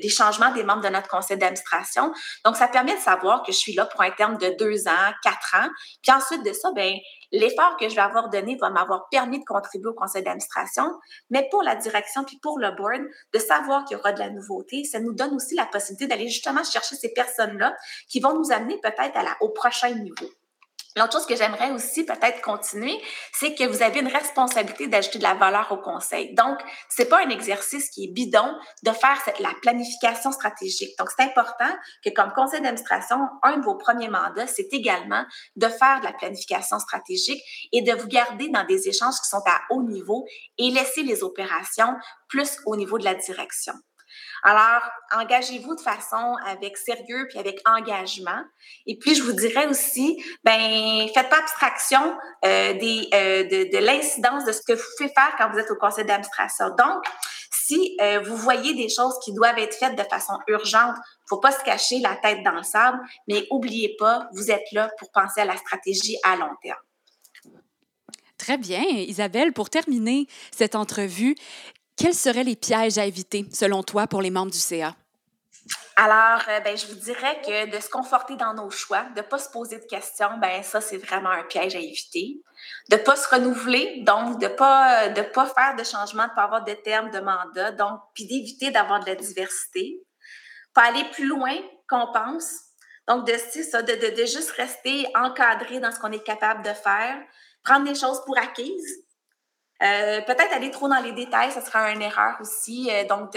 des 0.00 0.08
changements 0.08 0.52
des 0.52 0.64
membres 0.64 0.82
de 0.82 0.88
notre 0.88 1.08
conseil 1.08 1.38
d'administration. 1.38 2.12
Donc, 2.44 2.56
ça 2.56 2.68
permet 2.68 2.96
de 2.96 3.00
savoir 3.00 3.42
que 3.42 3.52
je 3.52 3.58
suis 3.58 3.74
là 3.74 3.86
pour 3.86 4.00
un 4.02 4.10
terme 4.10 4.38
de 4.38 4.54
deux 4.58 4.88
ans, 4.88 5.12
quatre 5.22 5.54
ans. 5.54 5.68
Puis 6.02 6.12
ensuite 6.12 6.44
de 6.44 6.52
ça, 6.52 6.72
ben 6.74 6.94
l'effort 7.32 7.76
que 7.78 7.88
je 7.88 7.94
vais 7.94 8.02
avoir 8.02 8.28
donné 8.28 8.56
va 8.56 8.70
m'avoir 8.70 9.08
permis 9.10 9.40
de 9.40 9.44
contribuer 9.44 9.88
au 9.88 9.94
conseil 9.94 10.22
d'administration, 10.22 10.84
mais 11.30 11.48
pour 11.50 11.62
la 11.62 11.76
direction 11.76 12.24
puis 12.24 12.38
pour 12.42 12.58
le 12.58 12.70
board, 12.76 13.02
de 13.32 13.38
savoir 13.38 13.84
qu'il 13.84 13.96
y 13.96 14.00
aura 14.00 14.12
de 14.12 14.18
la 14.18 14.30
nouveauté, 14.30 14.84
ça 14.84 15.00
nous 15.00 15.12
donne 15.12 15.34
aussi 15.34 15.54
la 15.54 15.66
possibilité 15.66 16.06
d'aller 16.06 16.28
justement 16.28 16.62
chercher 16.62 16.96
ces 16.96 17.12
personnes-là 17.12 17.74
qui 18.08 18.20
vont 18.20 18.34
nous 18.34 18.52
amener 18.52 18.78
peut-être 18.80 19.18
au 19.40 19.48
prochain 19.48 19.90
niveau. 19.90 20.28
L'autre 20.96 21.12
chose 21.12 21.26
que 21.26 21.36
j'aimerais 21.36 21.70
aussi 21.70 22.04
peut-être 22.04 22.42
continuer, 22.42 23.00
c'est 23.32 23.54
que 23.54 23.64
vous 23.64 23.82
avez 23.82 24.00
une 24.00 24.08
responsabilité 24.08 24.88
d'ajouter 24.88 25.18
de 25.18 25.22
la 25.22 25.34
valeur 25.34 25.72
au 25.72 25.78
conseil. 25.78 26.34
Donc, 26.34 26.58
c'est 26.88 27.08
pas 27.08 27.24
un 27.24 27.30
exercice 27.30 27.88
qui 27.90 28.04
est 28.04 28.12
bidon 28.12 28.54
de 28.82 28.90
faire 28.90 29.18
la 29.40 29.52
planification 29.62 30.32
stratégique. 30.32 30.96
Donc, 30.98 31.08
c'est 31.16 31.24
important 31.24 31.72
que 32.04 32.10
comme 32.10 32.32
conseil 32.32 32.60
d'administration, 32.60 33.16
un 33.42 33.58
de 33.58 33.64
vos 33.64 33.76
premiers 33.76 34.08
mandats, 34.08 34.46
c'est 34.46 34.68
également 34.72 35.24
de 35.56 35.68
faire 35.68 36.00
de 36.00 36.04
la 36.04 36.12
planification 36.12 36.78
stratégique 36.78 37.42
et 37.72 37.82
de 37.82 37.92
vous 37.92 38.08
garder 38.08 38.48
dans 38.48 38.64
des 38.64 38.88
échanges 38.88 39.18
qui 39.22 39.28
sont 39.28 39.42
à 39.46 39.60
haut 39.70 39.82
niveau 39.82 40.26
et 40.58 40.70
laisser 40.70 41.02
les 41.02 41.22
opérations 41.22 41.94
plus 42.28 42.58
au 42.66 42.76
niveau 42.76 42.98
de 42.98 43.04
la 43.04 43.14
direction. 43.14 43.74
Alors, 44.42 44.82
engagez-vous 45.12 45.76
de 45.76 45.80
façon 45.80 46.36
avec 46.44 46.76
sérieux 46.76 47.26
puis 47.28 47.38
avec 47.38 47.60
engagement. 47.64 48.42
Et 48.86 48.98
puis, 48.98 49.14
je 49.14 49.22
vous 49.22 49.32
dirais 49.32 49.66
aussi, 49.66 50.22
ben, 50.42 51.06
faites 51.14 51.28
pas 51.28 51.38
abstraction 51.38 52.16
euh, 52.44 52.74
euh, 52.74 53.44
de, 53.44 53.76
de 53.76 53.78
l'incidence 53.78 54.44
de 54.44 54.52
ce 54.52 54.60
que 54.62 54.72
vous 54.72 54.82
faites 54.98 55.12
faire 55.14 55.34
quand 55.38 55.50
vous 55.52 55.58
êtes 55.58 55.70
au 55.70 55.76
conseil 55.76 56.04
d'administration. 56.04 56.70
Donc, 56.70 57.04
si 57.52 57.96
euh, 58.00 58.20
vous 58.20 58.36
voyez 58.36 58.74
des 58.74 58.88
choses 58.88 59.14
qui 59.24 59.32
doivent 59.32 59.58
être 59.58 59.74
faites 59.74 59.96
de 59.96 60.02
façon 60.02 60.34
urgente, 60.48 60.96
faut 61.28 61.38
pas 61.38 61.52
se 61.52 61.62
cacher 61.62 62.00
la 62.00 62.16
tête 62.16 62.42
dans 62.42 62.52
le 62.52 62.62
sable, 62.64 62.98
mais 63.28 63.46
oubliez 63.50 63.94
pas, 63.98 64.28
vous 64.32 64.50
êtes 64.50 64.66
là 64.72 64.90
pour 64.98 65.10
penser 65.12 65.40
à 65.40 65.44
la 65.44 65.56
stratégie 65.56 66.18
à 66.24 66.36
long 66.36 66.50
terme. 66.62 66.80
Très 68.36 68.58
bien. 68.58 68.82
Isabelle, 68.82 69.52
pour 69.52 69.70
terminer 69.70 70.26
cette 70.50 70.74
entrevue, 70.74 71.36
quels 71.96 72.14
seraient 72.14 72.44
les 72.44 72.56
pièges 72.56 72.98
à 72.98 73.04
éviter, 73.04 73.46
selon 73.52 73.82
toi, 73.82 74.06
pour 74.06 74.22
les 74.22 74.30
membres 74.30 74.50
du 74.50 74.58
CA? 74.58 74.94
Alors, 75.96 76.42
euh, 76.48 76.60
ben, 76.60 76.76
je 76.76 76.86
vous 76.86 76.94
dirais 76.94 77.40
que 77.44 77.70
de 77.70 77.80
se 77.80 77.88
conforter 77.88 78.36
dans 78.36 78.54
nos 78.54 78.70
choix, 78.70 79.04
de 79.14 79.20
ne 79.20 79.26
pas 79.26 79.38
se 79.38 79.50
poser 79.50 79.78
de 79.78 79.84
questions, 79.84 80.38
ben 80.38 80.62
ça, 80.62 80.80
c'est 80.80 80.96
vraiment 80.96 81.30
un 81.30 81.44
piège 81.44 81.76
à 81.76 81.78
éviter. 81.78 82.40
De 82.88 82.96
ne 82.96 83.02
pas 83.02 83.14
se 83.14 83.28
renouveler, 83.28 84.02
donc 84.06 84.40
de 84.40 84.46
ne 84.46 84.52
pas, 84.52 85.10
de 85.10 85.22
pas 85.22 85.46
faire 85.46 85.76
de 85.76 85.84
changements, 85.84 86.24
de 86.24 86.30
ne 86.30 86.34
pas 86.34 86.44
avoir 86.44 86.64
de 86.64 86.72
termes 86.72 87.10
de 87.10 87.20
mandat, 87.20 87.72
donc, 87.72 88.00
puis 88.14 88.26
d'éviter 88.26 88.70
d'avoir 88.70 89.00
de 89.00 89.06
la 89.06 89.16
diversité. 89.16 90.02
Pas 90.74 90.84
aller 90.84 91.04
plus 91.12 91.26
loin 91.26 91.54
qu'on 91.88 92.10
pense. 92.12 92.50
Donc, 93.06 93.26
de, 93.26 93.34
ça, 93.62 93.82
de 93.82 94.16
juste 94.24 94.52
rester 94.52 95.06
encadré 95.14 95.78
dans 95.80 95.92
ce 95.92 95.98
qu'on 95.98 96.12
est 96.12 96.24
capable 96.24 96.62
de 96.64 96.72
faire, 96.72 97.20
prendre 97.64 97.86
les 97.86 97.94
choses 97.94 98.24
pour 98.24 98.38
acquises. 98.38 99.04
Euh, 99.82 100.20
peut-être 100.22 100.52
aller 100.52 100.70
trop 100.70 100.88
dans 100.88 101.00
les 101.00 101.12
détails, 101.12 101.50
ce 101.52 101.60
sera 101.60 101.90
une 101.90 102.02
erreur 102.02 102.36
aussi. 102.40 102.88
Euh, 102.90 103.04
donc, 103.04 103.36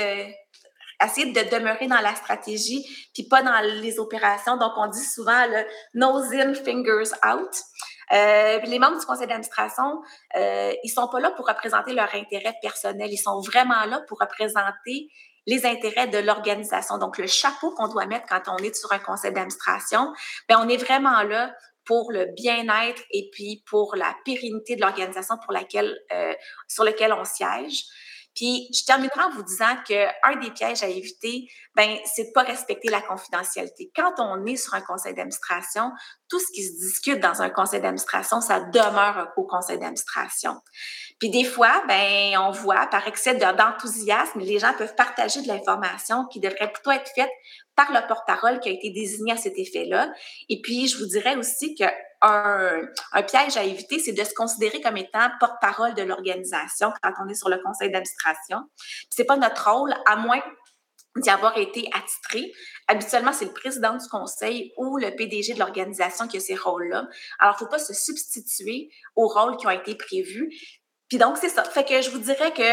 essayer 1.04 1.32
de 1.32 1.50
demeurer 1.50 1.88
dans 1.88 2.00
la 2.00 2.16
stratégie, 2.16 2.86
puis 3.14 3.24
pas 3.24 3.42
dans 3.42 3.60
les 3.82 4.00
opérations. 4.00 4.58
Donc, 4.58 4.72
on 4.78 4.88
dit 4.88 5.04
souvent 5.04 5.46
le 5.48 5.66
nose 5.94 6.34
in, 6.34 6.54
fingers 6.54 7.12
out. 7.26 7.52
Euh, 8.14 8.60
les 8.60 8.80
membres 8.80 9.00
du 9.00 9.06
conseil 9.06 9.28
d'administration, 9.28 10.02
euh, 10.36 10.74
ils 10.84 10.90
sont 10.90 11.08
pas 11.08 11.20
là 11.20 11.32
pour 11.32 11.48
représenter 11.48 11.94
leur 11.94 12.14
intérêt 12.14 12.54
personnel. 12.62 13.10
Ils 13.12 13.18
sont 13.18 13.42
vraiment 13.42 13.84
là 13.86 14.02
pour 14.08 14.20
représenter 14.20 15.10
les 15.48 15.66
intérêts 15.66 16.08
de 16.08 16.18
l'organisation. 16.20 16.98
Donc, 16.98 17.18
le 17.18 17.28
chapeau 17.28 17.72
qu'on 17.72 17.88
doit 17.88 18.06
mettre 18.06 18.26
quand 18.28 18.42
on 18.48 18.58
est 18.58 18.76
sur 18.76 18.92
un 18.92 19.00
conseil 19.00 19.32
d'administration, 19.32 20.14
ben 20.50 20.58
on 20.60 20.70
est 20.70 20.78
vraiment 20.78 21.22
là 21.24 21.54
pour 21.86 22.12
le 22.12 22.26
bien-être 22.36 23.02
et 23.12 23.30
puis 23.32 23.64
pour 23.70 23.96
la 23.96 24.16
pérennité 24.26 24.76
de 24.76 24.82
l'organisation 24.82 25.36
pour 25.44 25.54
laquelle, 25.54 25.98
euh, 26.12 26.34
sur 26.68 26.84
lequel 26.84 27.14
on 27.14 27.24
siège. 27.24 27.86
Puis, 28.36 28.68
je 28.74 28.84
terminerai 28.84 29.22
en 29.22 29.30
vous 29.30 29.44
disant 29.44 29.78
qu'un 29.88 30.36
des 30.42 30.52
pièges 30.52 30.84
à 30.84 30.88
éviter, 30.88 31.48
ben, 31.74 31.98
c'est 32.04 32.26
de 32.26 32.32
pas 32.34 32.44
respecter 32.44 32.90
la 32.90 33.02
confidentialité. 33.02 33.92
Quand 33.96 34.14
on 34.18 34.46
est 34.46 34.58
sur 34.58 34.74
un 34.74 34.82
conseil 34.82 35.14
d'administration, 35.14 35.92
tout 36.28 36.40
ce 36.40 36.52
qui 36.54 36.64
se 36.64 36.74
discute 36.74 37.22
dans 37.22 37.42
un 37.42 37.50
conseil 37.50 37.80
d'administration, 37.80 38.42
ça 38.42 38.60
demeure 38.60 39.32
au 39.38 39.46
conseil 39.46 39.80
d'administration. 39.80 40.60
Puis 41.18 41.30
des 41.30 41.46
fois, 41.46 41.82
ben, 41.88 42.38
on 42.40 42.52
voit 42.52 42.88
par 42.88 43.08
excès 43.08 43.36
d'enthousiasme, 43.36 44.40
les 44.40 44.60
gens 44.60 44.74
peuvent 44.78 44.96
partager 44.96 45.42
de 45.42 45.48
l'information 45.48 46.26
qui 46.26 46.42
devrait 46.42 46.72
plutôt 46.74 46.92
être 46.92 47.10
faite 47.16 47.32
par 47.76 47.92
le 47.92 48.08
porte-parole 48.08 48.60
qui 48.60 48.70
a 48.70 48.72
été 48.72 48.90
désigné 48.92 49.34
à 49.34 49.38
cet 49.38 49.58
effet-là. 49.58 50.14
Et 50.50 50.62
puis, 50.62 50.88
je 50.88 50.98
vous 50.98 51.06
dirais 51.06 51.36
aussi 51.36 51.76
que 51.76 51.86
un, 52.22 52.82
un, 53.12 53.24
piège 53.24 53.58
à 53.58 53.64
éviter, 53.64 54.00
c'est 54.00 54.14
de 54.14 54.24
se 54.24 54.34
considérer 54.34 54.82
comme 54.82 54.98
étant 54.98 55.30
porte-parole 55.40 55.94
de 55.94 56.02
l'organisation 56.02 56.92
quand 57.04 57.12
on 57.24 57.30
est 57.30 57.36
sur 57.36 57.50
le 57.50 57.58
conseil 57.58 57.92
d'administration. 57.92 58.60
C'est 59.10 59.26
pas 59.26 59.38
notre 59.38 59.70
rôle, 59.70 59.94
à 60.06 60.16
moins 60.16 60.42
d'y 61.18 61.30
avoir 61.30 61.58
été 61.58 61.90
attitré. 61.94 62.52
Habituellement, 62.88 63.32
c'est 63.32 63.46
le 63.46 63.54
président 63.54 63.96
du 63.96 64.08
conseil 64.08 64.74
ou 64.78 64.98
le 64.98 65.16
PDG 65.16 65.54
de 65.54 65.60
l'organisation 65.60 66.28
qui 66.28 66.38
a 66.38 66.40
ces 66.40 66.56
rôles-là. 66.56 67.08
Alors, 67.40 67.56
il 67.56 67.64
ne 67.64 67.68
faut 67.68 67.72
pas 67.72 67.80
se 67.80 67.94
substituer 67.94 68.90
aux 69.16 69.28
rôles 69.28 69.58
qui 69.58 69.68
ont 69.68 69.72
été 69.72 69.96
prévus. 69.96 70.50
Puis 71.10 71.18
donc, 71.18 71.38
c'est 71.38 71.50
ça. 71.50 71.64
Fait 71.64 71.86
que 71.86 72.02
je 72.02 72.10
vous 72.10 72.20
dirais 72.20 72.52
que 72.52 72.64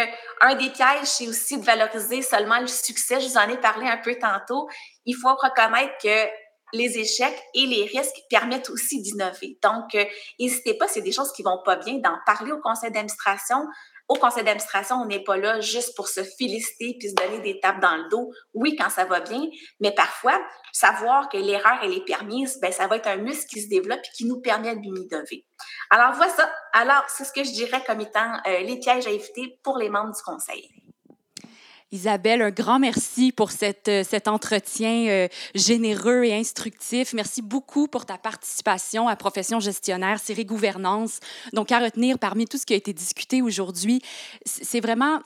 un 0.41 0.55
des 0.55 0.71
pièges, 0.71 1.05
c'est 1.05 1.29
aussi 1.29 1.59
de 1.59 1.65
valoriser 1.65 2.23
seulement 2.23 2.59
le 2.59 2.67
succès. 2.67 3.21
Je 3.21 3.29
vous 3.29 3.37
en 3.37 3.49
ai 3.49 3.59
parlé 3.59 3.87
un 3.87 3.99
peu 3.99 4.17
tantôt. 4.19 4.69
Il 5.05 5.15
faut 5.15 5.35
reconnaître 5.35 5.93
que 6.03 6.29
les 6.73 6.99
échecs 6.99 7.39
et 7.55 7.67
les 7.67 7.85
risques 7.85 8.17
permettent 8.31 8.71
aussi 8.71 9.03
d'innover. 9.03 9.59
Donc, 9.63 9.95
euh, 9.95 10.05
n'hésitez 10.41 10.75
pas, 10.75 10.89
c'est 10.89 11.03
des 11.03 11.13
choses 11.13 11.33
qui 11.33 11.43
vont 11.43 11.61
pas 11.65 11.77
bien, 11.77 11.99
d'en 11.99 12.17
parler 12.25 12.53
au 12.53 12.61
conseil 12.61 12.91
d'administration. 12.91 13.67
Au 14.13 14.17
conseil 14.17 14.45
d'administration, 14.45 14.97
on 14.97 15.07
n'est 15.07 15.25
pas 15.25 15.39
là 15.39 15.59
juste 15.63 15.97
pour 15.97 16.07
se 16.07 16.23
féliciter 16.23 16.97
puis 17.01 17.09
se 17.09 17.15
donner 17.15 17.41
des 17.41 17.59
tapes 17.61 17.81
dans 17.81 17.97
le 17.97 18.11
dos. 18.11 18.31
Oui, 18.53 18.77
quand 18.77 18.91
ça 18.91 19.07
va 19.07 19.21
bien, 19.21 19.41
mais 19.81 19.91
parfois, 19.91 20.39
savoir 20.71 21.31
que 21.31 21.39
l'erreur, 21.39 21.79
elle 21.83 21.95
est 21.95 22.05
permise, 22.05 22.61
ben, 22.61 22.71
ça 22.71 22.87
va 22.89 22.97
être 22.97 23.07
un 23.07 23.17
muscle 23.17 23.47
qui 23.47 23.63
se 23.63 23.71
développe 23.71 24.01
et 24.01 24.11
qui 24.15 24.27
nous 24.27 24.43
permet 24.43 24.77
d'innover. 24.77 25.47
Alors, 25.89 26.13
voilà 26.13 26.31
ça. 26.31 26.53
Alors, 26.75 27.05
c'est 27.09 27.25
ce 27.25 27.33
que 27.33 27.43
je 27.43 27.53
dirais 27.53 27.83
comme 27.87 28.03
étant 28.03 28.35
euh, 28.47 28.61
les 28.61 28.79
pièges 28.79 29.07
à 29.07 29.11
éviter 29.11 29.59
pour 29.63 29.79
les 29.79 29.89
membres 29.89 30.15
du 30.15 30.23
conseil. 30.23 30.69
Isabelle, 31.93 32.41
un 32.41 32.51
grand 32.51 32.79
merci 32.79 33.33
pour 33.33 33.51
euh, 33.63 34.03
cet 34.03 34.27
entretien 34.27 35.09
euh, 35.09 35.29
généreux 35.55 36.25
et 36.25 36.35
instructif. 36.35 37.13
Merci 37.13 37.43
beaucoup 37.43 37.87
pour 37.87 38.07
ta 38.07 38.17
participation 38.17 39.09
à 39.09 39.17
Profession 39.17 39.61
gestionnaire, 39.61 40.19
série 40.19 40.47
gouvernance. 40.47 41.21
Donc, 41.53 41.71
à 41.71 41.81
retenir 41.81 42.19
parmi 42.19 42.47
tout 42.47 42.57
ce 42.57 42.65
qui 42.65 42.73
a 42.73 42.77
été 42.77 42.95
discuté 42.95 43.43
aujourd'hui, 43.43 44.01
c'est 44.47 44.81
vraiment 44.81 45.21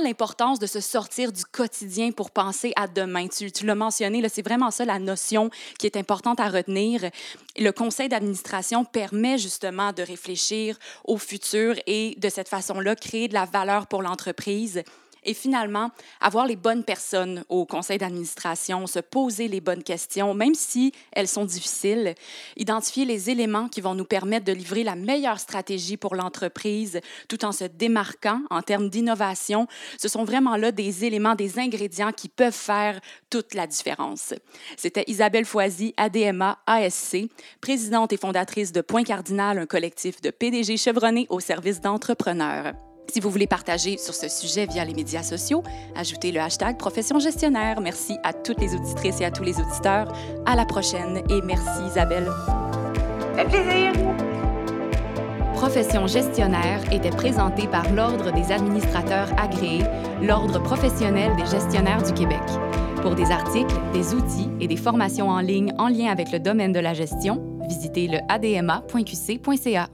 l'importance 0.00 0.60
de 0.60 0.68
se 0.68 0.78
sortir 0.78 1.32
du 1.32 1.44
quotidien 1.44 2.12
pour 2.12 2.30
penser 2.30 2.72
à 2.76 2.86
demain. 2.86 3.26
Tu 3.26 3.66
l'as 3.66 3.74
mentionné, 3.74 4.24
c'est 4.28 4.46
vraiment 4.46 4.70
ça 4.70 4.84
la 4.84 5.00
notion 5.00 5.50
qui 5.80 5.86
est 5.86 5.96
importante 5.96 6.38
à 6.38 6.48
retenir. 6.48 7.10
Le 7.58 7.72
conseil 7.72 8.08
d'administration 8.08 8.84
permet 8.84 9.36
justement 9.36 9.92
de 9.92 10.02
réfléchir 10.04 10.78
au 11.04 11.18
futur 11.18 11.74
et 11.88 12.14
de 12.18 12.28
cette 12.28 12.48
façon-là 12.48 12.94
créer 12.94 13.26
de 13.26 13.34
la 13.34 13.46
valeur 13.46 13.88
pour 13.88 14.02
l'entreprise 14.02 14.84
et 15.24 15.34
finalement, 15.34 15.90
avoir 16.20 16.46
les 16.46 16.56
bonnes 16.56 16.84
personnes 16.84 17.44
au 17.48 17.66
conseil 17.66 17.98
d'administration, 17.98 18.86
se 18.86 18.98
poser 18.98 19.48
les 19.48 19.60
bonnes 19.60 19.82
questions, 19.82 20.34
même 20.34 20.54
si 20.54 20.92
elles 21.12 21.28
sont 21.28 21.44
difficiles, 21.44 22.14
identifier 22.56 23.04
les 23.04 23.30
éléments 23.30 23.68
qui 23.68 23.80
vont 23.80 23.94
nous 23.94 24.04
permettre 24.04 24.44
de 24.44 24.52
livrer 24.52 24.84
la 24.84 24.96
meilleure 24.96 25.40
stratégie 25.40 25.96
pour 25.96 26.14
l'entreprise 26.14 27.00
tout 27.28 27.44
en 27.44 27.52
se 27.52 27.64
démarquant 27.64 28.42
en 28.50 28.62
termes 28.62 28.88
d'innovation. 28.88 29.66
Ce 29.98 30.08
sont 30.08 30.24
vraiment 30.24 30.56
là 30.56 30.72
des 30.72 31.04
éléments, 31.04 31.34
des 31.34 31.58
ingrédients 31.58 32.12
qui 32.12 32.28
peuvent 32.28 32.52
faire 32.52 33.00
toute 33.30 33.54
la 33.54 33.66
différence. 33.66 34.34
C'était 34.76 35.04
Isabelle 35.06 35.44
Foisy, 35.44 35.94
ADMA 35.96 36.58
ASC, 36.66 37.28
présidente 37.60 38.12
et 38.12 38.16
fondatrice 38.16 38.72
de 38.72 38.80
Point 38.80 39.04
Cardinal, 39.04 39.58
un 39.58 39.66
collectif 39.66 40.20
de 40.20 40.30
PDG 40.30 40.76
chevronnés 40.76 41.26
au 41.30 41.40
service 41.40 41.80
d'entrepreneurs. 41.80 42.74
Si 43.10 43.20
vous 43.20 43.30
voulez 43.30 43.46
partager 43.46 43.96
sur 43.96 44.14
ce 44.14 44.28
sujet 44.28 44.66
via 44.66 44.84
les 44.84 44.92
médias 44.92 45.22
sociaux, 45.22 45.62
ajoutez 45.96 46.30
le 46.30 46.40
hashtag 46.40 46.76
Profession 46.76 47.18
gestionnaire. 47.18 47.80
Merci 47.80 48.16
à 48.22 48.34
toutes 48.34 48.60
les 48.60 48.74
auditrices 48.74 49.20
et 49.22 49.24
à 49.24 49.30
tous 49.30 49.42
les 49.42 49.58
auditeurs. 49.58 50.12
À 50.44 50.54
la 50.54 50.66
prochaine 50.66 51.22
et 51.30 51.40
merci 51.42 51.82
Isabelle. 51.86 52.28
Plaisir. 53.48 53.92
Profession 55.54 56.06
gestionnaire 56.06 56.80
était 56.92 57.10
présentée 57.10 57.66
par 57.66 57.90
l'Ordre 57.92 58.30
des 58.30 58.52
administrateurs 58.52 59.28
agréés, 59.38 59.84
l'Ordre 60.20 60.62
professionnel 60.62 61.34
des 61.36 61.46
gestionnaires 61.46 62.02
du 62.02 62.12
Québec. 62.12 62.42
Pour 63.00 63.14
des 63.14 63.30
articles, 63.30 63.74
des 63.94 64.12
outils 64.12 64.50
et 64.60 64.68
des 64.68 64.76
formations 64.76 65.30
en 65.30 65.40
ligne 65.40 65.72
en 65.78 65.88
lien 65.88 66.12
avec 66.12 66.30
le 66.30 66.40
domaine 66.40 66.72
de 66.72 66.80
la 66.80 66.92
gestion, 66.92 67.58
visitez 67.68 68.06
le 68.06 68.18
adma.qc.ca. 68.28 69.88